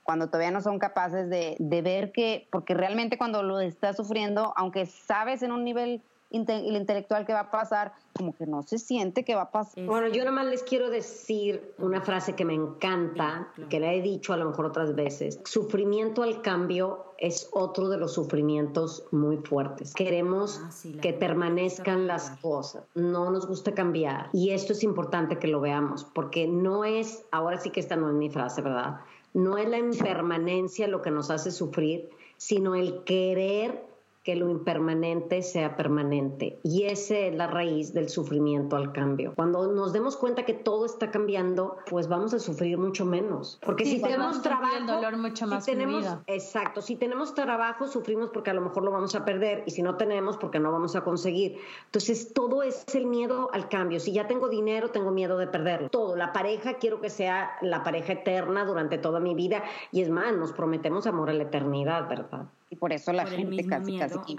cuando 0.03 0.27
todavía 0.29 0.51
no 0.51 0.61
son 0.61 0.79
capaces 0.79 1.29
de, 1.29 1.57
de 1.59 1.83
ver 1.83 2.13
que, 2.13 2.47
porque 2.51 2.75
realmente 2.75 3.19
cuando 3.19 3.43
lo 3.43 3.61
estás 3.61 3.97
sufriendo, 3.97 4.53
aunque 4.57 4.87
sabes 4.87 5.43
en 5.43 5.53
un 5.53 5.65
nivel 5.65 6.03
intelectual 6.31 7.25
que 7.25 7.33
va 7.33 7.41
a 7.41 7.51
pasar, 7.51 7.93
como 8.17 8.35
que 8.35 8.47
no 8.47 8.63
se 8.63 8.79
siente 8.79 9.25
que 9.25 9.35
va 9.35 9.43
a 9.43 9.51
pasar. 9.51 9.85
Bueno, 9.85 10.09
yo 10.09 10.25
nada 10.25 10.33
más 10.33 10.47
les 10.47 10.63
quiero 10.63 10.91
decir 10.91 11.75
una 11.79 12.01
frase 12.01 12.35
que 12.35 12.45
me 12.45 12.55
encanta, 12.55 13.49
que 13.69 13.79
la 13.79 13.93
he 13.93 14.03
dicho 14.03 14.33
a 14.33 14.37
lo 14.37 14.47
mejor 14.47 14.67
otras 14.67 14.95
veces. 14.95 15.41
Sufrimiento 15.45 16.23
al 16.23 16.43
cambio 16.43 17.13
es 17.19 17.49
otro 17.53 17.89
de 17.89 17.99
los 17.99 18.15
sufrimientos 18.15 19.05
muy 19.11 19.39
fuertes. 19.39 19.95
Queremos 19.95 20.61
ah, 20.63 20.71
que 21.01 21.13
permanezcan 21.13 22.07
las 22.07 22.31
cosas, 22.43 22.85
no 22.95 23.31
nos 23.31 23.47
gusta 23.47 23.73
cambiar. 23.73 24.29
Y 24.33 24.51
esto 24.51 24.73
es 24.73 24.83
importante 24.83 25.39
que 25.39 25.47
lo 25.47 25.61
veamos, 25.61 26.05
porque 26.05 26.47
no 26.47 26.85
es, 26.85 27.25
ahora 27.31 27.59
sí 27.59 27.71
que 27.71 27.81
esta 27.81 27.97
no 27.97 28.09
es 28.09 28.15
mi 28.15 28.31
frase, 28.31 28.63
¿verdad? 28.63 29.01
No 29.37 29.59
es 29.59 29.69
la 29.69 29.77
impermanencia 29.77 30.89
lo 30.89 31.03
que 31.03 31.11
nos 31.11 31.29
hace 31.29 31.51
sufrir, 31.51 32.09
sino 32.39 32.75
el 32.75 33.05
querer 33.05 33.85
que 34.27 34.35
lo 34.35 34.51
impermanente 34.51 35.41
sea 35.41 35.77
permanente. 35.77 36.59
Y 36.65 36.83
esa 36.83 37.17
es 37.17 37.37
la 37.37 37.47
raíz 37.47 37.95
del 37.95 38.09
sufrimiento 38.09 38.75
al 38.75 38.93
cambio. 38.93 39.33
Cuando 39.37 39.71
nos 39.71 39.93
demos 39.93 40.17
cuenta 40.17 40.45
que 40.45 40.53
todo 40.53 40.85
está 40.85 41.13
cambiando, 41.13 41.77
pues 41.89 42.09
vamos 42.09 42.35
a 42.35 42.41
sufrir 42.41 42.77
mucho 42.77 43.07
menos. 43.07 43.61
Porque 43.65 43.85
si 43.85 44.03
tenemos 44.03 44.43
trabajo, 44.43 44.79
el 44.79 44.87
dolor 44.89 45.17
mucho 45.17 45.47
más 45.47 45.65
tenemos, 45.65 46.05
exacto, 46.27 46.83
si 46.83 46.97
tenemos 46.97 47.37
trabajo, 47.37 47.87
sufrimos 47.87 48.31
porque 48.31 48.51
a 48.51 48.55
lo 48.55 48.63
mejor 48.63 48.83
lo 48.83 48.91
vamos 48.91 49.15
a 49.15 49.25
perder 49.25 49.63
y 49.65 49.71
si 49.71 49.83
no 49.83 49.97
tenemos, 49.97 50.37
porque 50.39 50.59
no 50.59 50.73
vamos 50.73 50.97
a 50.97 51.05
conseguir. 51.05 51.61
Entonces, 51.85 52.33
todo 52.35 52.65
es 52.65 52.85
el 52.97 53.07
miedo 53.07 53.51
al 53.53 53.69
cambio. 53.69 54.01
Si 54.01 54.11
ya 54.11 54.27
tengo 54.27 54.49
dinero, 54.49 54.91
tengo 54.91 55.13
miedo 55.13 55.39
de 55.39 55.47
perderlo. 55.47 55.89
Todo, 55.89 56.17
la 56.17 56.33
pareja, 56.33 56.79
quiero 56.79 57.01
que 57.01 57.11
sea 57.11 57.59
la 57.63 57.85
pareja 57.85 58.15
eterna 58.15 58.65
durante 58.65 58.99
toda 58.99 59.21
mi 59.21 59.37
vida. 59.37 59.63
Y 59.93 60.03
es 60.03 60.11
más, 60.11 60.35
nos 60.35 60.51
prometemos 60.51 61.07
amor 61.07 61.31
a 61.31 61.33
la 61.33 61.45
eternidad, 61.45 62.09
¿verdad? 62.09 62.49
Y 62.69 62.77
por 62.77 62.93
eso 62.93 63.13
la 63.13 63.27
gente 63.27 63.65
casi, 63.65 63.97
casi 63.97 64.37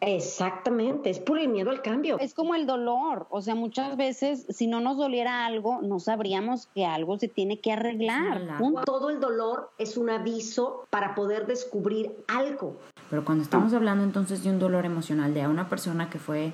Exactamente, 0.00 1.10
es 1.10 1.18
por 1.18 1.38
el 1.38 1.48
miedo 1.48 1.70
al 1.70 1.82
cambio. 1.82 2.18
Es 2.18 2.32
como 2.32 2.54
el 2.54 2.66
dolor, 2.66 3.26
o 3.30 3.42
sea, 3.42 3.54
muchas 3.54 3.96
veces 3.96 4.46
si 4.48 4.66
no 4.66 4.80
nos 4.80 4.96
doliera 4.96 5.44
algo, 5.44 5.82
no 5.82 5.98
sabríamos 6.00 6.68
que 6.74 6.86
algo 6.86 7.18
se 7.18 7.28
tiene 7.28 7.60
que 7.60 7.72
arreglar. 7.72 8.58
Todo 8.86 9.10
el 9.10 9.20
dolor 9.20 9.70
es 9.76 9.98
un 9.98 10.08
aviso 10.08 10.86
para 10.88 11.14
poder 11.14 11.46
descubrir 11.46 12.12
algo. 12.26 12.76
Pero 13.10 13.24
cuando 13.24 13.44
estamos 13.44 13.72
hablando 13.74 14.02
entonces 14.04 14.42
de 14.42 14.50
un 14.50 14.58
dolor 14.58 14.86
emocional, 14.86 15.34
de 15.34 15.46
una 15.46 15.68
persona 15.68 16.08
que 16.08 16.18
fue 16.18 16.52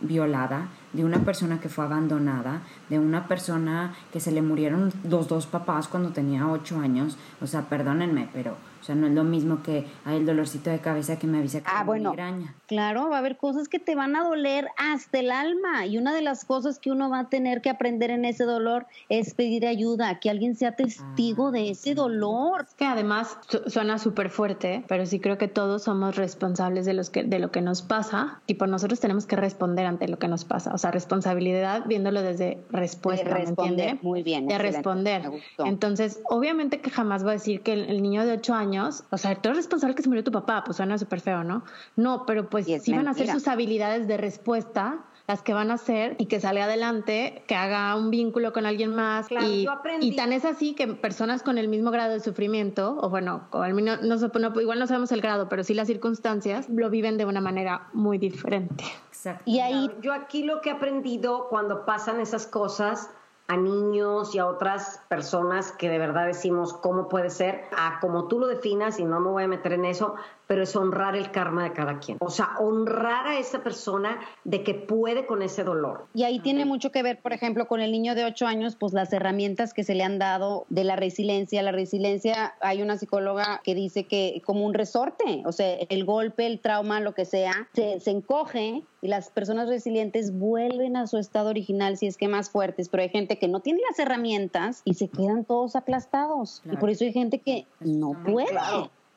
violada, 0.00 0.68
de 0.92 1.04
una 1.04 1.24
persona 1.24 1.60
que 1.60 1.68
fue 1.68 1.84
abandonada, 1.84 2.62
de 2.88 2.98
una 2.98 3.28
persona 3.28 3.94
que 4.12 4.20
se 4.20 4.32
le 4.32 4.42
murieron 4.42 4.92
los 5.04 5.28
dos 5.28 5.46
papás 5.46 5.88
cuando 5.88 6.10
tenía 6.10 6.48
ocho 6.48 6.78
años, 6.78 7.16
o 7.40 7.46
sea, 7.46 7.68
perdónenme, 7.68 8.28
pero 8.32 8.56
o 8.84 8.86
sea, 8.86 8.94
no 8.94 9.06
es 9.06 9.14
lo 9.14 9.24
mismo 9.24 9.62
que 9.62 9.86
hay 10.04 10.18
el 10.18 10.26
dolorcito 10.26 10.68
de 10.68 10.78
cabeza 10.78 11.18
que 11.18 11.26
me 11.26 11.38
avisa 11.38 11.60
que 11.60 11.70
ah, 11.70 11.84
bueno, 11.84 12.10
migraña. 12.10 12.54
Claro, 12.66 13.08
va 13.08 13.16
a 13.16 13.18
haber 13.20 13.38
cosas 13.38 13.66
que 13.66 13.78
te 13.78 13.94
van 13.94 14.14
a 14.14 14.22
doler 14.22 14.68
hasta 14.76 15.20
el 15.20 15.30
alma. 15.30 15.86
Y 15.86 15.96
una 15.96 16.12
de 16.12 16.20
las 16.20 16.44
cosas 16.44 16.78
que 16.78 16.90
uno 16.90 17.08
va 17.08 17.20
a 17.20 17.28
tener 17.30 17.62
que 17.62 17.70
aprender 17.70 18.10
en 18.10 18.26
ese 18.26 18.44
dolor 18.44 18.86
es 19.08 19.32
pedir 19.32 19.66
ayuda, 19.66 20.20
que 20.20 20.28
alguien 20.28 20.54
sea 20.54 20.76
testigo 20.76 21.50
de 21.50 21.70
ese 21.70 21.92
ah, 21.92 21.94
dolor. 21.94 22.66
Que 22.76 22.84
además 22.84 23.38
suena 23.68 23.98
súper 23.98 24.28
fuerte, 24.28 24.84
pero 24.86 25.06
sí 25.06 25.18
creo 25.18 25.38
que 25.38 25.48
todos 25.48 25.84
somos 25.84 26.16
responsables 26.16 26.84
de, 26.84 26.92
los 26.92 27.08
que, 27.08 27.24
de 27.24 27.38
lo 27.38 27.50
que 27.50 27.62
nos 27.62 27.80
pasa. 27.80 28.42
Y 28.46 28.54
por 28.54 28.68
nosotros 28.68 29.00
tenemos 29.00 29.24
que 29.24 29.36
responder 29.36 29.86
ante 29.86 30.08
lo 30.08 30.18
que 30.18 30.28
nos 30.28 30.44
pasa. 30.44 30.74
O 30.74 30.78
sea, 30.78 30.90
responsabilidad 30.90 31.86
viéndolo 31.86 32.20
desde 32.20 32.58
respuesta. 32.68 33.30
De 33.30 33.34
responder, 33.34 33.98
muy 34.02 34.22
bien. 34.22 34.46
De 34.46 34.58
responder. 34.58 35.22
Entonces, 35.64 36.20
obviamente 36.28 36.82
que 36.82 36.90
jamás 36.90 37.24
va 37.24 37.30
a 37.30 37.32
decir 37.32 37.62
que 37.62 37.72
el 37.72 38.02
niño 38.02 38.26
de 38.26 38.32
8 38.32 38.52
años 38.52 38.73
o 38.78 39.18
sea, 39.18 39.34
tú 39.36 39.48
eres 39.48 39.58
responsable 39.58 39.94
que 39.94 40.02
se 40.02 40.08
murió 40.08 40.24
tu 40.24 40.32
papá, 40.32 40.62
pues 40.64 40.76
suena 40.76 40.98
súper 40.98 41.20
feo, 41.20 41.44
¿no? 41.44 41.64
No, 41.96 42.26
pero 42.26 42.48
pues 42.48 42.66
sí 42.66 42.92
van 42.92 43.08
a 43.08 43.14
ser 43.14 43.28
sus 43.28 43.48
habilidades 43.48 44.06
de 44.06 44.16
respuesta 44.16 45.04
las 45.26 45.40
que 45.40 45.54
van 45.54 45.70
a 45.70 45.74
hacer 45.74 46.16
y 46.18 46.26
que 46.26 46.38
salga 46.38 46.64
adelante, 46.64 47.44
que 47.46 47.54
haga 47.54 47.96
un 47.96 48.10
vínculo 48.10 48.52
con 48.52 48.66
alguien 48.66 48.94
más. 48.94 49.26
y, 49.30 49.66
y, 50.00 50.16
tan 50.16 50.32
es 50.32 50.44
así 50.44 50.74
que 50.74 50.86
personas 50.88 51.42
con 51.42 51.56
el 51.56 51.68
mismo 51.68 51.90
grado 51.90 52.12
de 52.12 52.20
sufrimiento, 52.20 52.98
o 53.00 53.08
bueno, 53.08 53.48
no, 53.52 54.60
igual 54.60 54.78
no 54.78 54.86
sabemos 54.86 55.12
el 55.12 55.22
grado, 55.22 55.48
pero 55.48 55.64
sí 55.64 55.72
las 55.72 55.86
circunstancias, 55.86 56.68
lo 56.68 56.90
viven 56.90 57.16
de 57.16 57.24
una 57.24 57.40
manera 57.40 57.88
muy 57.94 58.18
diferente. 58.18 58.84
Exacto. 59.08 59.42
Y 59.46 59.60
ahí 59.60 59.90
yo 60.02 60.12
aquí 60.12 60.42
lo 60.42 60.60
que 60.60 60.68
he 60.68 60.72
aprendido 60.72 61.46
cuando 61.48 61.86
pasan 61.86 62.20
esas 62.20 62.46
cosas 62.46 63.08
a 63.46 63.56
niños 63.56 64.34
y 64.34 64.38
a 64.38 64.46
otras 64.46 65.02
personas 65.08 65.70
que 65.72 65.90
de 65.90 65.98
verdad 65.98 66.26
decimos 66.26 66.72
cómo 66.72 67.08
puede 67.08 67.28
ser, 67.28 67.64
a 67.76 68.00
como 68.00 68.26
tú 68.26 68.38
lo 68.38 68.46
definas, 68.46 68.98
y 68.98 69.04
no 69.04 69.20
me 69.20 69.30
voy 69.30 69.42
a 69.44 69.48
meter 69.48 69.74
en 69.74 69.84
eso, 69.84 70.14
pero 70.46 70.62
es 70.62 70.74
honrar 70.76 71.16
el 71.16 71.30
karma 71.30 71.64
de 71.64 71.72
cada 71.72 71.98
quien. 71.98 72.18
O 72.20 72.30
sea, 72.30 72.56
honrar 72.58 73.26
a 73.26 73.38
esa 73.38 73.62
persona 73.62 74.20
de 74.44 74.62
que 74.62 74.74
puede 74.74 75.26
con 75.26 75.42
ese 75.42 75.64
dolor. 75.64 76.06
Y 76.14 76.24
ahí 76.24 76.38
tiene 76.40 76.64
mucho 76.64 76.90
que 76.90 77.02
ver, 77.02 77.20
por 77.20 77.32
ejemplo, 77.32 77.66
con 77.66 77.80
el 77.80 77.92
niño 77.92 78.14
de 78.14 78.24
8 78.24 78.46
años, 78.46 78.76
pues 78.76 78.92
las 78.92 79.12
herramientas 79.12 79.74
que 79.74 79.84
se 79.84 79.94
le 79.94 80.04
han 80.04 80.18
dado 80.18 80.66
de 80.68 80.84
la 80.84 80.96
resiliencia. 80.96 81.62
La 81.62 81.72
resiliencia, 81.72 82.54
hay 82.60 82.82
una 82.82 82.96
psicóloga 82.96 83.60
que 83.64 83.74
dice 83.74 84.04
que 84.04 84.42
como 84.44 84.64
un 84.64 84.74
resorte, 84.74 85.42
o 85.46 85.52
sea, 85.52 85.74
el 85.74 86.04
golpe, 86.04 86.46
el 86.46 86.60
trauma, 86.60 87.00
lo 87.00 87.14
que 87.14 87.24
sea, 87.24 87.68
se, 87.74 88.00
se 88.00 88.10
encoge 88.10 88.84
y 89.04 89.08
las 89.08 89.28
personas 89.28 89.68
resilientes 89.68 90.32
vuelven 90.32 90.96
a 90.96 91.06
su 91.06 91.18
estado 91.18 91.50
original 91.50 91.98
si 91.98 92.06
es 92.06 92.16
que 92.16 92.26
más 92.26 92.48
fuertes, 92.48 92.88
pero 92.88 93.02
hay 93.02 93.10
gente 93.10 93.38
que 93.38 93.48
no 93.48 93.60
tiene 93.60 93.80
las 93.86 93.98
herramientas 93.98 94.80
y 94.86 94.94
se 94.94 95.08
quedan 95.08 95.44
todos 95.44 95.76
aplastados. 95.76 96.62
Y 96.64 96.76
por 96.78 96.88
eso 96.88 97.04
hay 97.04 97.12
gente 97.12 97.40
que 97.40 97.66
no 97.80 98.14
puede 98.24 98.48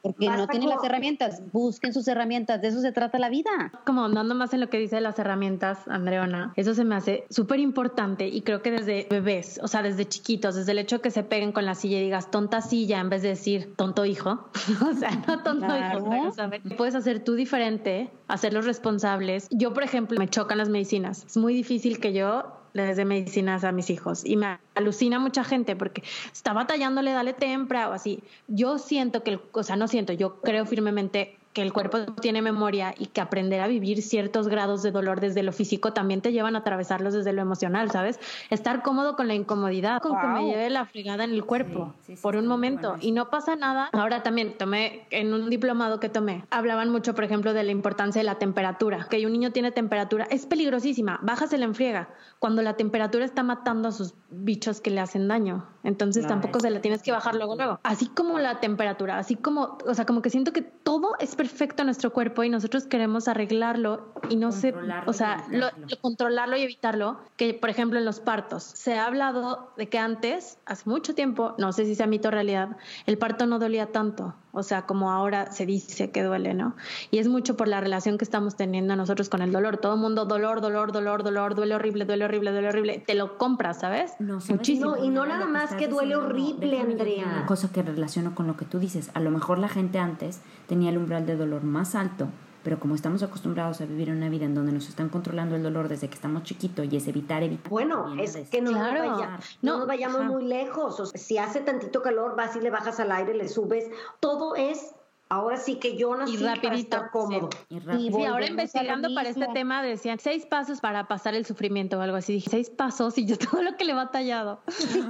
porque 0.08 0.30
no 0.30 0.48
tienen 0.48 0.70
las 0.70 0.84
herramientas. 0.84 1.42
Busquen 1.52 1.94
sus 1.94 2.08
herramientas, 2.08 2.62
de 2.62 2.70
eso 2.70 2.82
se 2.82 2.92
trata 2.92 3.20
la 3.20 3.30
vida. 3.30 3.52
Como 3.86 4.06
andando 4.06 4.36
más 4.36 4.54
en 4.54 4.62
lo 4.62 4.70
que 4.70 4.78
dice 4.78 5.02
las 5.02 5.20
herramientas, 5.20 5.80
Andreona, 5.88 6.54
eso 6.56 6.74
se 6.74 6.84
me 6.84 6.96
hace 6.96 7.26
súper 7.30 7.60
importante 7.60 8.28
y 8.28 8.42
creo 8.42 8.62
que 8.62 8.72
desde 8.72 9.08
bebés, 9.10 9.60
o 9.62 9.68
sea, 9.68 9.82
desde 9.82 10.06
chiquitos, 10.08 10.56
desde 10.56 10.72
el 10.72 10.80
hecho 10.80 11.02
que 11.02 11.12
se 11.12 11.24
peguen 11.24 11.52
con 11.52 11.66
la 11.66 11.76
silla 11.76 12.00
y 12.00 12.04
digas 12.04 12.32
tonta 12.32 12.62
silla 12.62 13.00
en 13.00 13.10
vez 13.10 13.22
de 13.22 13.30
decir 13.30 13.76
tonto 13.76 14.06
hijo, 14.06 14.50
o 14.90 14.94
sea, 14.94 15.12
no 15.28 15.44
tonto 15.44 15.78
hijo, 15.78 16.10
pero, 16.10 16.32
¿sabes? 16.32 16.62
Puedes 16.78 16.96
hacer 16.96 17.24
tú 17.24 17.36
diferente, 17.36 18.10
hacerlos 18.28 18.66
responsables. 18.66 19.48
Yo, 19.52 19.74
por 19.74 19.84
ejemplo, 19.84 20.18
me 20.18 20.28
chocan 20.28 20.58
las 20.58 20.70
medicinas. 20.70 21.26
Es 21.26 21.38
muy 21.38 21.54
difícil 21.54 22.00
que 22.00 22.14
yo 22.14 22.57
les 22.74 22.98
dé 22.98 23.06
medicinas 23.06 23.64
a 23.64 23.72
mis 23.72 23.90
hijos 23.90 24.26
y 24.26 24.38
me 24.38 24.60
alucina 24.76 25.20
mucha 25.20 25.44
gente 25.44 25.76
porque 25.76 26.04
está 26.32 26.54
batallándole, 26.54 27.12
dale 27.12 27.34
tempra 27.34 27.90
o 27.90 27.94
así. 27.94 28.24
Yo 28.48 28.78
siento 28.78 29.24
que, 29.24 29.40
o 29.52 29.64
sea, 29.64 29.76
no 29.76 29.88
siento, 29.88 30.14
yo 30.14 30.42
creo 30.42 30.66
firmemente 30.66 31.37
que 31.58 31.64
el 31.64 31.74
cuerpo 31.74 32.06
tiene 32.22 32.44
memoria 32.44 32.94
y 33.00 33.08
que 33.08 33.20
aprender 33.20 33.62
a 33.62 33.68
vivir 33.68 34.04
ciertos 34.04 34.48
grados 34.48 34.84
de 34.84 34.92
dolor 34.92 35.20
desde 35.22 35.42
lo 35.42 35.52
físico 35.52 35.92
también 35.92 36.22
te 36.22 36.32
llevan 36.32 36.56
a 36.56 36.60
atravesarlos 36.60 37.16
desde 37.16 37.34
lo 37.34 37.42
emocional, 37.42 37.90
¿sabes? 37.90 38.20
Estar 38.52 38.84
cómodo 38.84 39.16
con 39.16 39.28
la 39.28 39.34
incomodidad, 39.34 40.00
con 40.00 40.22
que 40.22 40.28
me 40.28 40.46
lleve 40.46 40.70
la 40.70 40.86
fregada 40.86 41.24
en 41.24 41.32
el 41.32 41.44
cuerpo 41.46 41.96
por 42.22 42.36
un 42.36 42.46
momento 42.46 42.98
y 43.02 43.12
no 43.12 43.32
pasa 43.32 43.56
nada. 43.56 43.90
Ahora 43.94 44.22
también 44.22 44.56
tomé 44.56 45.08
en 45.10 45.34
un 45.34 45.50
diplomado 45.50 46.00
que 46.00 46.10
tomé, 46.10 46.46
hablaban 46.52 46.92
mucho, 46.92 47.16
por 47.16 47.24
ejemplo, 47.24 47.54
de 47.54 47.64
la 47.64 47.72
importancia 47.72 48.20
de 48.20 48.26
la 48.26 48.36
temperatura, 48.36 49.08
que 49.10 49.26
un 49.26 49.32
niño 49.32 49.52
tiene 49.52 49.72
temperatura, 49.72 50.28
es 50.30 50.46
peligrosísima, 50.46 51.20
bájase 51.24 51.58
la 51.58 51.66
enfriega 51.66 52.10
cuando 52.38 52.62
la 52.62 52.76
temperatura 52.76 53.26
está 53.26 53.42
matando 53.42 53.88
a 53.88 53.92
sus 53.92 54.14
bichos 54.30 54.80
que 54.80 54.92
le 54.92 55.00
hacen 55.00 55.28
daño. 55.28 55.66
Entonces 55.88 56.28
tampoco 56.28 56.60
se 56.60 56.70
la 56.70 56.82
tienes 56.82 57.02
que 57.02 57.14
bajar 57.14 57.36
luego 57.36 57.56
luego. 57.56 57.80
Así 57.84 58.08
como 58.08 58.40
la 58.40 58.60
temperatura, 58.60 59.18
así 59.20 59.38
como, 59.38 59.78
o 59.86 59.94
sea, 59.94 60.06
como 60.06 60.22
que 60.22 60.30
siento 60.30 60.52
que 60.52 60.62
todo 60.62 61.16
es 61.20 61.38
perfecto 61.38 61.84
a 61.84 61.86
nuestro 61.86 62.12
cuerpo 62.12 62.44
y 62.44 62.50
nosotros 62.50 62.86
queremos 62.88 63.30
arreglarlo 63.30 64.12
y 64.30 64.36
no 64.36 64.52
sé, 64.52 64.76
o 65.06 65.14
sea, 65.14 65.46
lo, 65.50 65.70
controlarlo 66.02 66.58
y 66.58 66.64
evitarlo. 66.64 67.22
Que, 67.38 67.54
por 67.54 67.70
ejemplo, 67.70 67.98
en 67.98 68.04
los 68.04 68.20
partos, 68.20 68.64
se 68.64 68.98
ha 68.98 69.06
hablado 69.06 69.72
de 69.78 69.88
que 69.88 69.98
antes, 69.98 70.58
hace 70.66 70.90
mucho 70.90 71.16
tiempo, 71.16 71.56
no 71.58 71.72
sé 71.72 71.86
si 71.86 71.96
sea 71.96 72.06
mito 72.06 72.28
o 72.28 72.32
realidad, 72.32 72.76
el 73.06 73.18
parto 73.18 73.46
no 73.46 73.58
dolía 73.58 73.94
tanto. 73.94 74.36
O 74.58 74.64
sea, 74.64 74.88
como 74.88 75.12
ahora 75.12 75.52
se 75.52 75.66
dice 75.68 76.10
que 76.10 76.24
duele, 76.24 76.54
¿no? 76.56 76.76
Y 77.12 77.20
es 77.20 77.28
mucho 77.28 77.56
por 77.56 77.68
la 77.68 77.80
relación 77.80 78.18
que 78.18 78.24
estamos 78.26 78.56
teniendo 78.56 78.96
nosotros 78.96 79.30
con 79.30 79.42
el 79.42 79.52
dolor. 79.52 79.78
Todo 79.78 79.94
el 79.94 80.00
mundo, 80.00 80.26
dolor, 80.26 80.62
dolor, 80.62 80.92
dolor, 80.92 81.24
dolor, 81.24 81.54
duele 81.54 81.76
horrible, 81.76 82.06
duele 82.06 82.26
horrible, 82.26 82.52
duele 82.52 82.70
horrible. 82.70 83.04
Te 83.06 83.14
lo 83.14 83.38
compras, 83.38 83.80
¿sabes? 83.82 84.14
No, 84.20 84.40
Muchísimo. 84.50 84.98
y 84.98 85.10
no 85.10 85.26
nada 85.28 85.46
más 85.46 85.76
que 85.76 85.88
duele 85.88 86.16
horrible, 86.16 86.80
Andrea. 86.80 87.26
Una 87.26 87.46
cosa 87.46 87.72
que 87.72 87.84
relaciono 87.84 88.34
con 88.34 88.48
lo 88.48 88.58
que 88.58 88.66
tú 88.66 88.80
dices. 88.80 89.12
A 89.14 89.20
lo 89.20 89.30
mejor 89.30 89.60
la 89.60 89.70
gente 89.70 90.00
antes 90.00 90.42
tenía 90.68 90.90
el 90.90 90.98
umbral 90.98 91.26
de 91.28 91.36
dolor 91.36 91.64
más 91.64 91.94
alto, 91.94 92.30
pero 92.68 92.82
como 92.82 92.96
estamos 92.96 93.24
acostumbrados 93.24 93.80
a 93.80 93.86
vivir 93.86 94.12
una 94.12 94.28
vida 94.28 94.44
en 94.44 94.54
donde 94.54 94.74
nos 94.74 94.90
están 94.90 95.08
controlando 95.08 95.56
el 95.56 95.64
dolor 95.64 95.88
desde 95.88 96.10
que 96.10 96.16
estamos 96.16 96.44
chiquitos 96.44 96.86
y 96.92 96.98
es 96.98 97.08
evitar, 97.08 97.42
evitar. 97.42 97.70
Bueno, 97.70 98.14
es 98.20 98.36
que 98.50 98.62
no, 98.62 98.72
no, 98.72 99.78
nos 99.78 99.88
vayamos 99.88 100.26
muy 100.26 100.44
lejos. 100.44 101.00
O 101.00 101.06
sea, 101.06 101.18
si 101.18 101.38
hace 101.38 101.62
tantito 101.62 102.02
calor, 102.02 102.36
vas 102.36 102.58
y 102.58 102.60
le 102.60 102.70
bajas 102.70 103.00
al 103.00 103.14
aire, 103.14 103.34
le 103.36 103.48
subes. 103.48 103.90
Todo 104.20 104.58
es 104.58 104.94
Ahora 105.30 105.58
sí 105.58 105.76
que 105.76 105.98
yo 105.98 106.16
nací 106.16 106.36
y 106.36 106.38
para 106.38 106.76
estar 106.76 107.12
cómodo. 107.12 107.50
Y, 107.70 108.26
ahora 108.26 108.48
investigando 108.48 109.14
para 109.14 109.30
este 109.30 109.48
tema 109.54 109.84
decían 109.84 110.20
seis 110.20 110.46
pasos 110.46 110.80
para 110.80 111.08
pasar 111.08 111.36
el 111.36 111.46
sufrimiento 111.46 111.98
o 111.98 112.02
algo 112.02 112.16
así. 112.16 112.34
Dije, 112.34 112.50
seis 112.50 112.70
pasos 112.70 113.18
y 113.18 113.26
yo 113.26 113.38
todo 113.52 113.62
lo 113.62 113.76
que 113.76 113.84
le 113.84 113.92
he 113.92 113.96
batallado. 113.96 114.62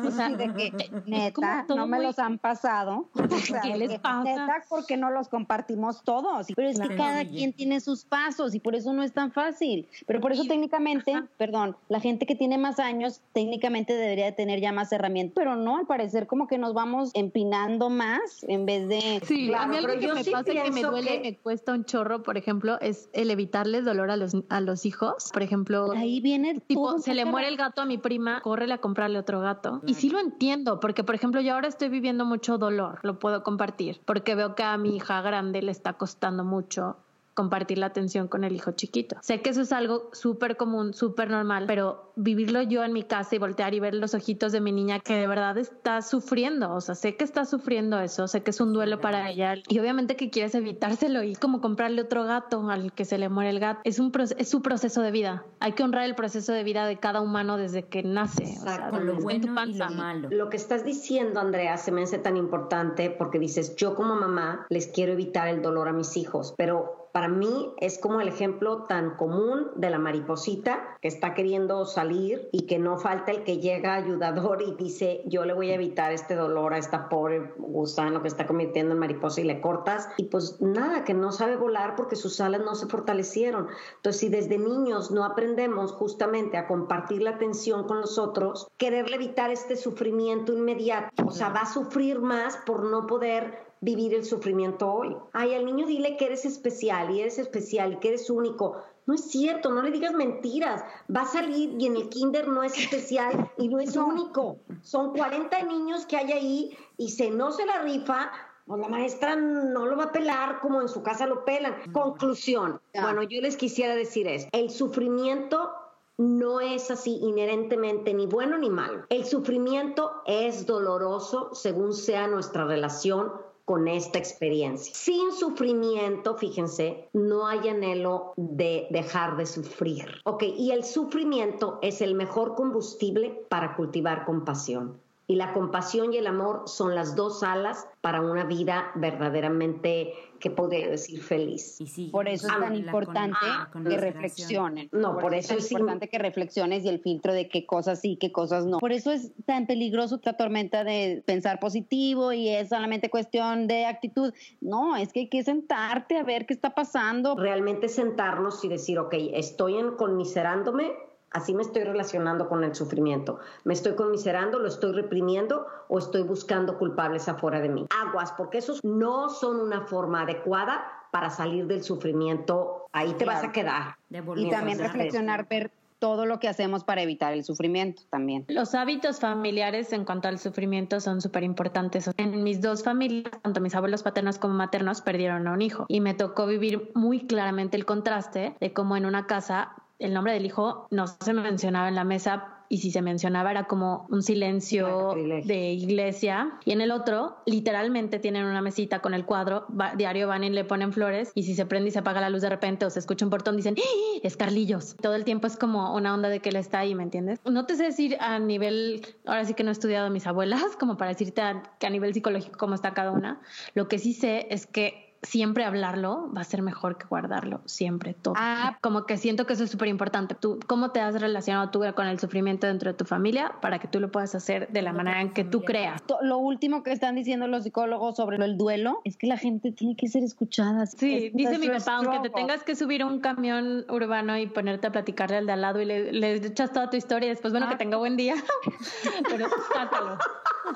o 0.06 0.12
sea, 0.12 0.30
de 0.30 0.54
que, 0.54 0.74
neta, 1.06 1.66
no 1.70 1.86
me 1.86 2.02
los 2.02 2.18
han 2.18 2.40
pasado. 2.40 3.10
¿Qué 3.64 3.78
les 3.78 4.00
pasa? 4.00 4.24
Neta, 4.24 4.64
porque 4.70 4.98
no 4.98 5.12
los 5.12 5.28
compartimos 5.30 6.04
todos. 6.04 6.48
Pero 6.56 6.70
es 6.70 6.80
que 6.80 6.96
cada 6.96 7.26
quien 7.26 7.54
tiene 7.54 7.80
sus 7.80 8.04
pasos 8.04 8.56
y 8.56 8.60
por 8.60 8.76
eso 8.76 8.94
no 8.94 9.04
es 9.04 9.14
tan 9.14 9.32
fácil. 9.32 9.88
Pero 10.08 10.20
por 10.20 10.32
eso 10.32 10.46
técnicamente, 10.46 11.14
perdón, 11.38 11.76
la 11.90 12.00
gente 12.00 12.26
que 12.26 12.36
tiene 12.36 12.58
más 12.58 12.80
años 12.80 13.22
técnicamente 13.34 13.94
debería 13.94 14.26
de 14.26 14.32
tener 14.32 14.62
ya 14.62 14.72
más 14.72 14.92
herramientas. 14.92 15.34
Pero 15.36 15.56
no, 15.56 15.78
al 15.78 15.86
parecer 15.86 16.26
como 16.26 16.48
que 16.48 16.58
nos 16.58 16.74
vamos 16.74 17.12
empinando 17.14 17.90
más 17.90 18.44
en 18.48 18.66
vez 18.66 18.88
de... 18.88 19.22
Sí, 19.26 19.48
claro, 19.48 19.74
que 20.00 20.07
me 20.14 20.24
pasa 20.24 20.52
que 20.52 20.72
me 20.72 20.82
duele, 20.82 21.20
me 21.22 21.38
cuesta 21.38 21.74
un 21.74 21.86
chorro, 21.86 22.24
por 22.24 22.38
ejemplo, 22.38 22.80
es 22.82 23.10
el 23.14 23.32
evitarles 23.32 23.86
dolor 23.86 24.12
a 24.12 24.18
los, 24.18 24.34
a 24.50 24.62
los 24.62 24.86
hijos. 24.86 25.30
Por 25.34 25.42
ejemplo, 25.42 25.92
ahí 25.92 26.20
viene 26.20 26.60
tipo, 26.60 27.00
se 27.00 27.14
le 27.14 27.26
muere 27.26 27.48
el 27.48 27.58
gato 27.58 27.82
a 27.82 27.86
mi 27.86 27.98
prima, 27.98 28.42
corre 28.42 28.72
a 28.72 28.78
comprarle 28.80 29.20
otro 29.20 29.40
gato. 29.40 29.82
Y 29.86 29.94
sí 29.94 30.10
lo 30.10 30.20
entiendo, 30.20 30.80
porque 30.80 31.04
por 31.04 31.16
ejemplo, 31.16 31.42
yo 31.42 31.54
ahora 31.54 31.68
estoy 31.68 31.90
viviendo 31.90 32.26
mucho 32.26 32.58
dolor, 32.58 33.00
lo 33.04 33.20
puedo 33.20 33.44
compartir, 33.44 34.02
porque 34.06 34.36
veo 34.36 34.56
que 34.56 34.64
a 34.64 34.78
mi 34.78 34.96
hija 34.96 35.22
grande 35.22 35.62
le 35.62 35.72
está 35.72 35.94
costando 35.94 36.44
mucho 36.44 36.98
compartir 37.38 37.78
la 37.78 37.86
atención 37.86 38.28
con 38.28 38.44
el 38.44 38.56
hijo 38.56 38.72
chiquito. 38.72 39.16
Sé 39.22 39.44
que 39.44 39.52
eso 39.52 39.62
es 39.62 39.72
algo 39.72 40.10
súper 40.12 40.58
común, 40.58 40.96
súper 40.96 41.30
normal, 41.30 41.66
pero 41.68 42.12
vivirlo 42.16 42.64
yo 42.64 42.84
en 42.84 42.94
mi 42.94 43.04
casa 43.04 43.36
y 43.36 43.38
voltear 43.38 43.76
y 43.76 43.80
ver 43.80 43.94
los 43.94 44.16
ojitos 44.16 44.52
de 44.52 44.60
mi 44.60 44.72
niña 44.72 45.00
que 45.02 45.14
de 45.14 45.28
verdad 45.28 45.56
está 45.60 46.02
sufriendo, 46.02 46.74
o 46.74 46.82
sea, 46.82 46.96
sé 46.96 47.16
que 47.16 47.24
está 47.24 47.46
sufriendo 47.46 48.00
eso, 48.00 48.28
sé 48.28 48.42
que 48.42 48.50
es 48.50 48.60
un 48.60 48.74
duelo 48.74 49.00
para 49.02 49.30
ella 49.30 49.54
y 49.68 49.78
obviamente 49.78 50.16
que 50.16 50.32
quieres 50.32 50.56
evitárselo 50.56 51.22
y 51.22 51.36
como 51.36 51.62
comprarle 51.62 52.02
otro 52.02 52.24
gato 52.24 52.72
al 52.72 52.92
que 52.92 53.06
se 53.06 53.20
le 53.20 53.30
muere 53.30 53.52
el 53.52 53.60
gato. 53.60 53.82
Es, 53.84 54.00
un 54.00 54.12
es 54.36 54.50
su 54.50 54.64
proceso 54.64 55.04
de 55.04 55.12
vida. 55.12 55.46
Hay 55.60 55.74
que 55.74 55.84
honrar 55.84 56.06
el 56.06 56.16
proceso 56.16 56.54
de 56.54 56.64
vida 56.64 56.88
de 56.88 56.98
cada 56.98 57.22
humano 57.22 57.58
desde 57.58 57.84
que 57.84 58.02
nace. 58.02 58.46
Exacto, 58.46 59.00
lo 59.00 59.20
bueno 59.20 59.46
y 59.68 59.76
lo 59.76 59.90
malo. 59.92 60.30
Lo 60.32 60.50
que 60.50 60.58
estás 60.58 60.84
diciendo, 60.84 61.40
Andrea, 61.40 61.78
se 61.78 61.92
me 61.92 62.02
hace 62.02 62.18
tan 62.18 62.36
importante 62.36 63.12
porque 63.12 63.38
dices, 63.38 63.76
yo 63.76 63.94
como 63.94 64.16
mamá 64.16 64.66
les 64.70 64.88
quiero 64.88 65.14
evitar 65.14 65.48
el 65.48 65.62
dolor 65.62 65.88
a 65.88 65.94
mis 65.94 66.18
hijos, 66.18 66.56
pero 66.58 67.07
para 67.18 67.30
mí 67.30 67.74
es 67.78 67.98
como 67.98 68.22
el 68.22 68.28
ejemplo 68.28 68.84
tan 68.84 69.16
común 69.18 69.72
de 69.76 69.90
la 69.90 69.98
mariposita 69.98 71.00
que 71.02 71.08
está 71.08 71.34
queriendo 71.34 71.84
salir 71.88 72.48
y 72.52 72.68
que 72.68 72.78
no 72.78 73.00
falta 73.00 73.32
el 73.32 73.44
que 73.44 73.58
llega 73.58 73.96
ayudador 73.96 74.62
y 74.62 74.76
dice 74.76 75.24
yo 75.26 75.44
le 75.44 75.54
voy 75.54 75.72
a 75.72 75.74
evitar 75.74 76.12
este 76.12 76.36
dolor 76.36 76.76
a 76.76 76.78
esta 76.78 77.10
pobre 77.10 77.54
gusano 77.58 78.22
que 78.22 78.28
está 78.28 78.46
convirtiendo 78.46 78.94
en 78.94 79.00
mariposa 79.00 79.42
y 79.42 79.46
le 79.46 79.62
cortas 79.62 80.08
y 80.18 80.26
pues 80.26 80.62
nada, 80.62 81.06
que 81.06 81.16
no 81.16 81.32
sabe 81.32 81.58
volar 81.58 81.96
porque 81.96 82.16
sus 82.16 82.40
alas 82.40 82.62
no 82.62 82.76
se 82.76 82.86
fortalecieron. 82.86 83.68
Entonces 83.96 84.20
si 84.20 84.30
desde 84.30 84.60
niños 84.60 85.10
no 85.10 85.24
aprendemos 85.26 85.94
justamente 85.94 86.56
a 86.56 86.68
compartir 86.68 87.24
la 87.24 87.32
atención 87.32 87.86
con 87.86 88.00
los 88.00 88.20
otros, 88.20 88.68
quererle 88.78 89.16
evitar 89.16 89.50
este 89.50 89.76
sufrimiento 89.76 90.54
inmediato, 90.54 91.26
o 91.26 91.32
sea, 91.32 91.50
va 91.50 91.62
a 91.62 91.74
sufrir 91.74 92.20
más 92.20 92.58
por 92.58 92.84
no 92.84 93.08
poder 93.08 93.67
vivir 93.82 94.14
el 94.14 94.26
sufrimiento 94.26 94.92
hoy. 94.92 95.16
Ay, 95.34 95.54
al 95.54 95.66
niño 95.66 95.86
dile 95.86 96.18
que 96.18 96.26
eres 96.26 96.46
especial 96.46 97.12
y 97.12 97.22
eres 97.22 97.38
especial 97.40 97.94
y 97.94 97.98
que 97.98 98.10
eres 98.10 98.30
único. 98.30 98.82
No 99.06 99.14
es 99.14 99.32
cierto, 99.32 99.72
no 99.72 99.82
le 99.82 99.92
digas 99.92 100.14
mentiras. 100.14 100.84
Va 101.14 101.22
a 101.22 101.28
salir 101.28 101.76
y 101.80 101.86
en 101.86 101.96
el 101.96 102.10
kinder 102.10 102.48
no 102.48 102.64
es 102.64 102.78
especial 102.78 103.52
y 103.58 103.70
no 103.70 103.80
es 103.80 103.96
único. 103.96 104.58
Son 104.82 105.14
40 105.14 105.64
niños 105.64 106.06
que 106.06 106.18
hay 106.18 106.32
ahí 106.32 106.78
y 106.98 107.10
si 107.10 107.30
no 107.30 107.52
se 107.52 107.66
la 107.66 107.82
rifa, 107.84 108.32
pues 108.66 108.82
la 108.82 108.90
maestra 108.90 109.36
no 109.38 109.86
lo 109.86 109.96
va 109.96 110.06
a 110.06 110.12
pelar 110.12 110.60
como 110.60 110.82
en 110.82 110.90
su 110.90 111.02
casa 111.02 111.26
lo 111.26 111.46
pelan. 111.46 111.76
Conclusión. 111.94 112.82
Bueno, 113.02 113.24
yo 113.24 113.42
les 113.42 113.56
quisiera 113.56 113.96
decir 113.96 114.28
es, 114.28 114.48
el 114.52 114.70
sufrimiento 114.70 115.72
no 116.18 116.60
es 116.60 116.92
así 116.92 117.18
inherentemente 117.22 118.14
ni 118.14 118.26
bueno 118.26 118.58
ni 118.58 118.70
malo. 118.70 119.06
El 119.10 119.24
sufrimiento 119.24 120.22
es 120.26 120.66
doloroso 120.66 121.54
según 121.54 121.94
sea 121.94 122.28
nuestra 122.28 122.66
relación 122.66 123.32
con 123.68 123.90
esta 123.90 124.18
experiencia. 124.18 124.96
Sin 124.96 125.34
sufrimiento, 125.34 126.38
fíjense, 126.38 127.10
no 127.12 127.46
hay 127.48 127.68
anhelo 127.68 128.32
de 128.38 128.88
dejar 128.92 129.36
de 129.36 129.46
sufrir. 129.46 130.06
Ok, 130.24 130.44
y 130.58 130.72
el 130.72 130.86
sufrimiento 130.86 131.78
es 131.82 132.00
el 132.00 132.16
mejor 132.16 132.56
combustible 132.56 133.46
para 133.50 133.76
cultivar 133.76 134.24
compasión. 134.24 135.02
Y 135.30 135.36
la 135.36 135.52
compasión 135.52 136.14
y 136.14 136.18
el 136.18 136.28
amor 136.28 136.64
son 136.68 136.96
las 136.96 137.16
dos 137.16 137.44
alas 137.44 137.86
para 138.00 138.22
una 138.22 138.46
vida 138.46 138.92
verdaderamente 138.96 140.14
que 140.40 140.50
podría 140.50 140.88
decir 140.88 141.22
feliz. 141.22 141.80
por 142.12 142.28
eso 142.28 142.48
es 142.48 142.60
tan 142.60 142.76
importante 142.76 143.38
que 143.74 143.98
reflexionen. 143.98 144.90
No, 144.92 145.18
por, 145.18 145.34
eso, 145.34 145.56
es 145.56 145.72
importante 145.72 146.08
que 146.10 146.18
reflexiones 146.18 146.86
y 146.86 146.90
el 146.90 147.00
filtro 147.00 147.34
de 147.34 147.50
qué 147.50 147.66
cosas 147.66 148.00
sí, 148.00 148.18
qué 148.18 148.32
cosas 148.32 148.66
no. 148.66 148.80
Por 148.80 148.92
eso 148.92 149.12
es 149.12 149.32
tan 149.46 149.68
peligroso 149.68 150.16
esta 150.16 150.34
tormenta 150.34 150.84
de 150.84 151.24
pensar 151.26 151.60
positivo 151.60 152.32
y 152.32 152.50
es 152.50 152.70
solamente 152.70 153.10
cuestión 153.10 153.68
de 153.68 153.86
actitud. 153.86 154.34
No, 154.62 154.96
es 154.96 155.12
que 155.12 155.22
hay 155.22 155.30
que 155.30 155.44
sentarte 155.44 156.18
a 156.18 156.24
ver 156.24 156.46
qué 156.46 156.54
está 156.54 156.74
pasando. 156.76 157.36
Realmente 157.36 157.90
sentarnos 157.90 158.64
y 158.64 158.70
decir, 158.70 159.00
ok, 159.00 159.14
estoy 159.34 159.78
en, 159.78 159.92
conmiserándome 159.96 161.07
Así 161.32 161.54
me 161.54 161.62
estoy 161.62 161.84
relacionando 161.84 162.48
con 162.48 162.64
el 162.64 162.74
sufrimiento. 162.76 163.40
¿Me 163.64 163.74
estoy 163.74 163.96
conmiserando, 163.96 164.60
lo 164.60 164.68
estoy 164.68 164.94
reprimiendo 164.94 165.68
o 165.88 166.00
estoy 166.00 166.24
buscando 166.24 166.78
culpables 166.78 167.28
afuera 167.28 167.60
de 167.60 167.70
mí? 167.70 167.88
Aguas, 168.06 168.32
porque 168.32 168.60
esos 168.60 168.84
no 168.84 169.30
son 169.30 169.60
una 169.60 169.82
forma 169.82 170.22
adecuada 170.22 170.86
para 171.12 171.30
salir 171.30 171.68
del 171.68 171.84
sufrimiento. 171.84 172.88
Ahí 172.92 173.14
te 173.14 173.26
vas 173.26 173.44
a 173.44 173.52
quedar. 173.52 173.98
Y 174.36 174.50
también 174.50 174.80
reflexionar, 174.80 175.48
ver 175.50 175.72
todo 176.00 176.26
lo 176.26 176.40
que 176.40 176.48
hacemos 176.48 176.84
para 176.84 177.02
evitar 177.02 177.34
el 177.34 177.44
sufrimiento 177.44 178.04
también. 178.10 178.46
Los 178.48 178.76
hábitos 178.76 179.20
familiares 179.20 179.94
en 179.94 180.06
cuanto 180.06 180.28
al 180.28 180.40
sufrimiento 180.40 181.00
son 181.00 181.22
súper 181.22 181.44
importantes. 181.44 182.12
En 182.18 182.44
mis 182.44 182.62
dos 182.62 182.84
familias, 182.84 183.32
tanto 183.42 183.62
mis 183.62 183.74
abuelos 183.76 184.04
paternos 184.04 184.38
como 184.38 184.54
maternos 184.54 185.02
perdieron 185.02 185.48
a 185.48 185.54
un 185.54 185.62
hijo 185.62 185.86
y 185.88 186.02
me 186.02 186.14
tocó 186.14 186.46
vivir 186.46 186.92
muy 186.94 187.26
claramente 187.26 187.78
el 187.78 187.86
contraste 187.86 188.56
de 188.60 188.74
cómo 188.74 188.96
en 188.96 189.06
una 189.06 189.26
casa 189.26 189.76
el 190.00 190.14
nombre 190.14 190.34
del 190.34 190.46
hijo 190.46 190.88
no 190.92 191.08
se 191.08 191.34
mencionaba 191.34 191.88
en 191.88 191.96
la 191.96 192.04
mesa 192.04 192.58
y 192.70 192.80
si 192.80 192.92
se 192.92 193.02
mencionaba 193.02 193.52
era 193.52 193.66
como 193.66 194.08
un 194.10 194.22
silencio 194.22 195.16
de 195.16 195.72
iglesia. 195.72 196.60
Y 196.66 196.72
en 196.72 196.82
el 196.82 196.92
otro, 196.92 197.38
literalmente 197.46 198.20
tienen 198.20 198.46
una 198.46 198.62
mesita 198.62 199.00
con 199.00 199.14
el 199.14 199.26
cuadro, 199.26 199.66
diario 199.98 200.28
van 200.28 200.44
y 200.44 200.50
le 200.50 200.66
ponen 200.66 200.92
flores 200.92 201.32
y 201.34 201.44
si 201.44 201.56
se 201.56 201.66
prende 201.66 201.90
y 201.90 201.92
se 201.92 202.00
apaga 202.00 202.22
la 202.22 202.30
luz 202.30 202.42
de 202.42 202.50
repente 202.50 202.86
o 202.86 202.90
se 202.90 203.00
escucha 203.00 203.26
un 203.26 203.32
portón, 203.32 203.56
dicen, 203.56 203.76
¡Ah! 203.78 204.20
es 204.24 204.38
Carlillos. 204.38 204.96
Todo 205.02 205.16
el 205.16 205.24
tiempo 205.24 205.48
es 205.48 205.58
como 205.58 205.96
una 205.96 206.14
onda 206.14 206.30
de 206.30 206.40
que 206.40 206.50
él 206.50 206.58
está 206.58 206.80
ahí, 206.80 206.96
¿me 206.96 207.04
entiendes? 207.04 207.40
No 207.46 207.66
te 207.66 207.76
sé 207.76 207.86
decir 207.86 208.18
a 208.20 208.40
nivel, 208.40 209.06
ahora 209.26 209.46
sí 209.46 209.54
que 209.54 209.64
no 209.64 209.70
he 209.70 209.74
estudiado 209.74 210.08
a 210.08 210.10
mis 210.10 210.28
abuelas, 210.28 210.62
como 210.80 210.98
para 210.98 211.12
decirte 211.12 211.42
que 211.80 211.88
a 211.88 211.90
nivel 211.90 212.14
psicológico 212.14 212.58
cómo 212.58 212.76
está 212.76 212.94
cada 212.94 213.12
una. 213.12 213.42
Lo 213.74 213.88
que 213.88 214.00
sí 214.00 214.14
sé 214.14 214.48
es 214.50 214.66
que 214.68 215.07
siempre 215.24 215.66
hablarlo 215.66 216.32
va 216.36 216.42
a 216.42 216.44
ser 216.44 216.62
mejor 216.62 216.98
que 216.98 217.06
guardarlo, 217.06 217.62
siempre, 217.66 218.14
todo. 218.14 218.34
Ah, 218.38 218.78
como 218.82 219.06
que 219.06 219.18
siento 219.18 219.46
que 219.46 219.54
eso 219.54 219.64
es 219.64 219.72
súper 219.72 219.88
importante. 219.88 220.36
Tú, 220.36 220.60
¿cómo 220.68 220.92
te 220.92 221.00
has 221.00 221.20
relacionado 221.20 221.70
tú 221.70 221.84
con 221.96 222.08
el 222.08 222.20
sufrimiento 222.20 222.68
dentro 222.68 222.92
de 222.92 222.98
tu 222.98 223.06
familia 223.06 223.54
para 223.62 223.80
que 223.80 223.88
tú 223.88 224.00
lo 224.00 224.12
puedas 224.12 224.36
hacer 224.36 224.68
de 224.70 224.82
la 224.82 224.94
manera 224.94 225.22
en 225.22 225.32
que 225.32 225.44
tú 225.44 225.62
creas? 225.62 226.04
Lo 226.22 226.38
último 226.38 226.84
que 226.84 226.92
están 226.92 227.16
diciendo 227.16 227.48
los 227.48 227.64
psicólogos 227.64 228.18
sobre 228.18 228.38
el 228.38 228.58
duelo 228.58 229.02
es 229.04 229.18
que 229.18 229.28
la 229.28 229.38
gente 229.38 229.72
tiene 229.72 229.96
que 229.96 230.08
ser 230.08 230.24
escuchada. 230.24 230.86
Sí, 230.86 231.32
dice 231.34 231.58
mi 231.60 231.70
papá, 231.70 231.98
aunque 231.98 232.20
te 232.20 232.30
tengas 232.30 232.64
que 232.64 232.76
subir 232.76 233.02
a 233.02 233.06
un 233.06 233.20
camión 233.20 233.86
urbano 233.90 234.38
y 234.38 234.48
ponerte 234.48 234.88
a 234.88 234.92
platicarle 234.92 235.38
al 235.38 235.46
de 235.46 235.52
al 235.54 235.62
lado 235.62 235.82
y 235.82 235.86
le, 235.86 236.36
echas 236.36 236.72
toda 236.72 236.90
tu 236.90 236.98
historia 236.98 237.28
y 237.28 237.30
después, 237.30 237.52
bueno, 237.52 237.68
que 237.68 237.76
ah. 237.76 237.78
tenga 237.78 237.98
buen 237.98 238.18
día, 238.18 238.36
pero 239.30 239.48
sácalo. 239.74 240.18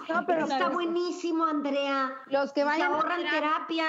No, 0.10 0.26
pero 0.26 0.46
está 0.46 0.70
buenísimo, 0.70 1.46
Andrea. 1.46 2.14
Los 2.28 2.54
que 2.54 2.64
vayan 2.64 2.92
a 2.92 2.96
ahorran 2.96 3.22
terapia 3.30 3.86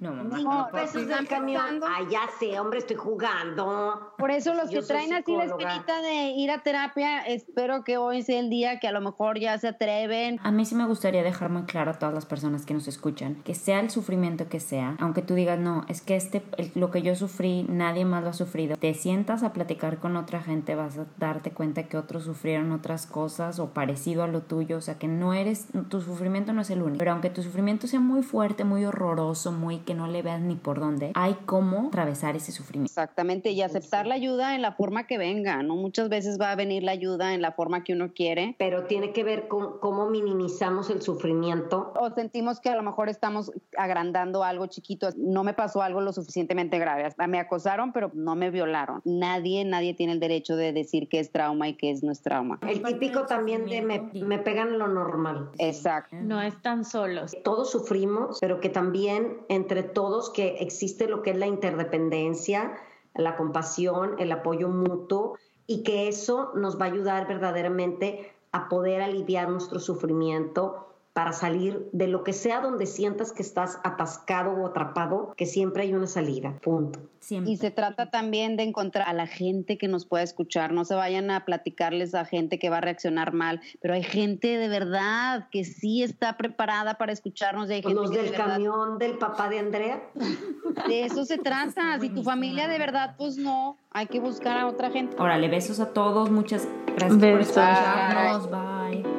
no, 0.00 0.12
mamá. 0.12 0.36
Cinco 0.36 0.68
pesos 0.72 1.06
del 1.06 1.26
camión. 1.26 1.80
Ay, 1.86 2.06
ya 2.10 2.22
sé, 2.38 2.58
hombre, 2.60 2.80
estoy 2.80 2.96
jugando. 2.96 4.12
Por 4.18 4.30
eso 4.30 4.54
los 4.54 4.68
que 4.68 4.82
traen 4.82 5.12
así 5.14 5.34
la 5.34 5.44
espinita 5.44 6.02
de 6.02 6.30
ir 6.36 6.50
a 6.50 6.62
terapia, 6.62 7.22
espero 7.22 7.82
que 7.82 7.96
hoy 7.96 8.22
sea 8.22 8.40
el 8.40 8.50
día 8.50 8.78
que 8.78 8.88
a 8.88 8.92
lo 8.92 9.00
mejor 9.00 9.38
ya 9.38 9.56
se 9.58 9.68
atreven. 9.68 10.38
A 10.42 10.50
mí 10.50 10.64
sí 10.64 10.74
me 10.74 10.86
gustaría 10.86 11.22
dejar 11.22 11.50
muy 11.50 11.62
claro 11.62 11.92
a 11.92 11.94
todas 11.98 12.14
las 12.14 12.26
personas 12.26 12.66
que 12.66 12.74
nos 12.74 12.88
escuchan, 12.88 13.36
que 13.44 13.54
sea 13.54 13.80
el 13.80 13.90
sufrimiento 13.90 14.48
que 14.48 14.60
sea, 14.60 14.96
aunque 15.00 15.22
tú 15.22 15.34
digas, 15.34 15.58
no, 15.58 15.84
es 15.88 16.02
que 16.02 16.16
este, 16.16 16.42
lo 16.74 16.90
que 16.90 17.02
yo 17.02 17.14
sufrí, 17.14 17.64
nadie 17.68 18.04
más 18.04 18.22
lo 18.22 18.30
ha 18.30 18.34
sufrido. 18.34 18.76
Te 18.76 18.92
sientas 18.94 19.42
a 19.42 19.52
platicar 19.52 19.98
con 19.98 20.16
otra 20.16 20.42
gente, 20.42 20.74
vas 20.74 20.98
a 20.98 21.06
darte 21.18 21.52
cuenta 21.52 21.84
que 21.84 21.96
otros 21.96 22.24
sufrieron 22.24 22.72
otras 22.72 23.06
cosas 23.06 23.58
o 23.58 23.70
parecido 23.70 24.22
a 24.22 24.26
lo 24.26 24.42
tuyo, 24.42 24.76
o 24.76 24.80
sea, 24.80 24.98
que 24.98 25.08
no 25.08 25.32
eres, 25.32 25.68
tu 25.88 26.00
sufrimiento 26.00 26.52
no 26.52 26.60
es 26.60 26.70
el 26.70 26.82
único. 26.82 26.98
Pero 26.98 27.12
aunque 27.12 27.30
tu 27.30 27.42
sufrimiento 27.42 27.86
sea 27.86 28.00
muy 28.00 28.22
fuerte, 28.22 28.64
muy 28.64 28.84
horroroso, 28.84 29.53
muy 29.54 29.78
que 29.78 29.94
no 29.94 30.06
le 30.06 30.22
veas 30.22 30.40
ni 30.40 30.56
por 30.56 30.80
dónde, 30.80 31.12
hay 31.14 31.34
cómo 31.46 31.88
atravesar 31.88 32.36
ese 32.36 32.52
sufrimiento. 32.52 32.90
Exactamente, 32.90 33.50
y 33.50 33.62
aceptar 33.62 34.06
la 34.06 34.14
ayuda 34.14 34.54
en 34.54 34.62
la 34.62 34.72
forma 34.72 35.06
que 35.06 35.18
venga, 35.18 35.62
¿no? 35.62 35.76
Muchas 35.76 36.08
veces 36.08 36.40
va 36.40 36.50
a 36.50 36.56
venir 36.56 36.82
la 36.82 36.92
ayuda 36.92 37.34
en 37.34 37.42
la 37.42 37.52
forma 37.52 37.84
que 37.84 37.92
uno 37.92 38.12
quiere. 38.12 38.54
Pero 38.58 38.84
tiene 38.84 39.12
que 39.12 39.24
ver 39.24 39.48
con 39.48 39.78
cómo 39.78 40.08
minimizamos 40.10 40.90
el 40.90 41.02
sufrimiento. 41.02 41.92
O 41.98 42.10
sentimos 42.10 42.60
que 42.60 42.68
a 42.68 42.76
lo 42.76 42.82
mejor 42.82 43.08
estamos 43.08 43.52
agrandando 43.76 44.44
algo 44.44 44.66
chiquito. 44.66 45.08
No 45.16 45.44
me 45.44 45.54
pasó 45.54 45.82
algo 45.82 46.00
lo 46.00 46.12
suficientemente 46.12 46.78
grave. 46.78 47.08
Me 47.28 47.38
acosaron, 47.38 47.92
pero 47.92 48.10
no 48.14 48.36
me 48.36 48.50
violaron. 48.50 49.00
Nadie, 49.04 49.64
nadie 49.64 49.94
tiene 49.94 50.12
el 50.12 50.20
derecho 50.20 50.56
de 50.56 50.72
decir 50.72 51.08
que 51.08 51.20
es 51.20 51.30
trauma 51.30 51.68
y 51.68 51.74
que 51.74 51.90
es 51.90 52.02
no 52.02 52.12
es 52.12 52.22
trauma. 52.22 52.58
El 52.62 52.82
típico 52.82 53.26
también 53.26 53.66
de 53.66 53.82
me, 53.82 54.10
me 54.14 54.38
pegan 54.38 54.78
lo 54.78 54.88
normal. 54.88 55.50
Exacto. 55.58 56.16
No 56.20 56.40
están 56.40 56.84
solos. 56.84 57.36
Todos 57.44 57.70
sufrimos, 57.70 58.38
pero 58.40 58.60
que 58.60 58.68
también 58.68 59.38
entre 59.48 59.82
todos 59.82 60.30
que 60.30 60.56
existe 60.60 61.08
lo 61.08 61.22
que 61.22 61.30
es 61.30 61.36
la 61.36 61.46
interdependencia, 61.46 62.76
la 63.14 63.36
compasión, 63.36 64.16
el 64.18 64.32
apoyo 64.32 64.68
mutuo 64.68 65.38
y 65.66 65.82
que 65.82 66.08
eso 66.08 66.52
nos 66.54 66.80
va 66.80 66.86
a 66.86 66.88
ayudar 66.88 67.26
verdaderamente 67.26 68.32
a 68.52 68.68
poder 68.68 69.00
aliviar 69.00 69.48
nuestro 69.48 69.80
sufrimiento 69.80 70.93
para 71.14 71.32
salir 71.32 71.88
de 71.92 72.08
lo 72.08 72.24
que 72.24 72.32
sea 72.32 72.60
donde 72.60 72.86
sientas 72.86 73.32
que 73.32 73.42
estás 73.42 73.78
atascado 73.84 74.50
o 74.50 74.66
atrapado, 74.66 75.32
que 75.36 75.46
siempre 75.46 75.84
hay 75.84 75.94
una 75.94 76.08
salida, 76.08 76.58
punto. 76.60 76.98
Y 77.30 77.56
se 77.56 77.70
trata 77.70 78.10
también 78.10 78.56
de 78.56 78.64
encontrar 78.64 79.08
a 79.08 79.12
la 79.14 79.26
gente 79.26 79.78
que 79.78 79.88
nos 79.88 80.04
pueda 80.04 80.24
escuchar, 80.24 80.72
no 80.72 80.84
se 80.84 80.94
vayan 80.94 81.30
a 81.30 81.44
platicarles 81.44 82.14
a 82.14 82.24
gente 82.24 82.58
que 82.58 82.68
va 82.68 82.78
a 82.78 82.80
reaccionar 82.80 83.32
mal, 83.32 83.60
pero 83.80 83.94
hay 83.94 84.02
gente 84.02 84.58
de 84.58 84.68
verdad 84.68 85.48
que 85.50 85.64
sí 85.64 86.02
está 86.02 86.36
preparada 86.36 86.94
para 86.98 87.12
escucharnos. 87.12 87.70
Y 87.70 87.74
hay 87.74 87.82
Los 87.82 88.10
del 88.10 88.32
camión 88.32 88.98
del 88.98 89.16
papá 89.16 89.48
de 89.48 89.60
Andrea. 89.60 90.02
De 90.88 91.04
eso 91.04 91.24
se 91.24 91.38
trata, 91.38 92.00
si 92.00 92.10
tu 92.10 92.24
familia 92.24 92.66
de 92.66 92.78
verdad, 92.78 93.14
pues 93.16 93.36
no, 93.36 93.78
hay 93.92 94.06
que 94.06 94.18
buscar 94.18 94.58
a 94.58 94.66
otra 94.66 94.90
gente. 94.90 95.16
Órale, 95.18 95.48
besos 95.48 95.78
a 95.78 95.92
todos, 95.92 96.30
muchas 96.30 96.66
gracias 96.96 97.20
por 97.20 97.40
escucharnos, 97.40 98.50
bye. 98.50 99.13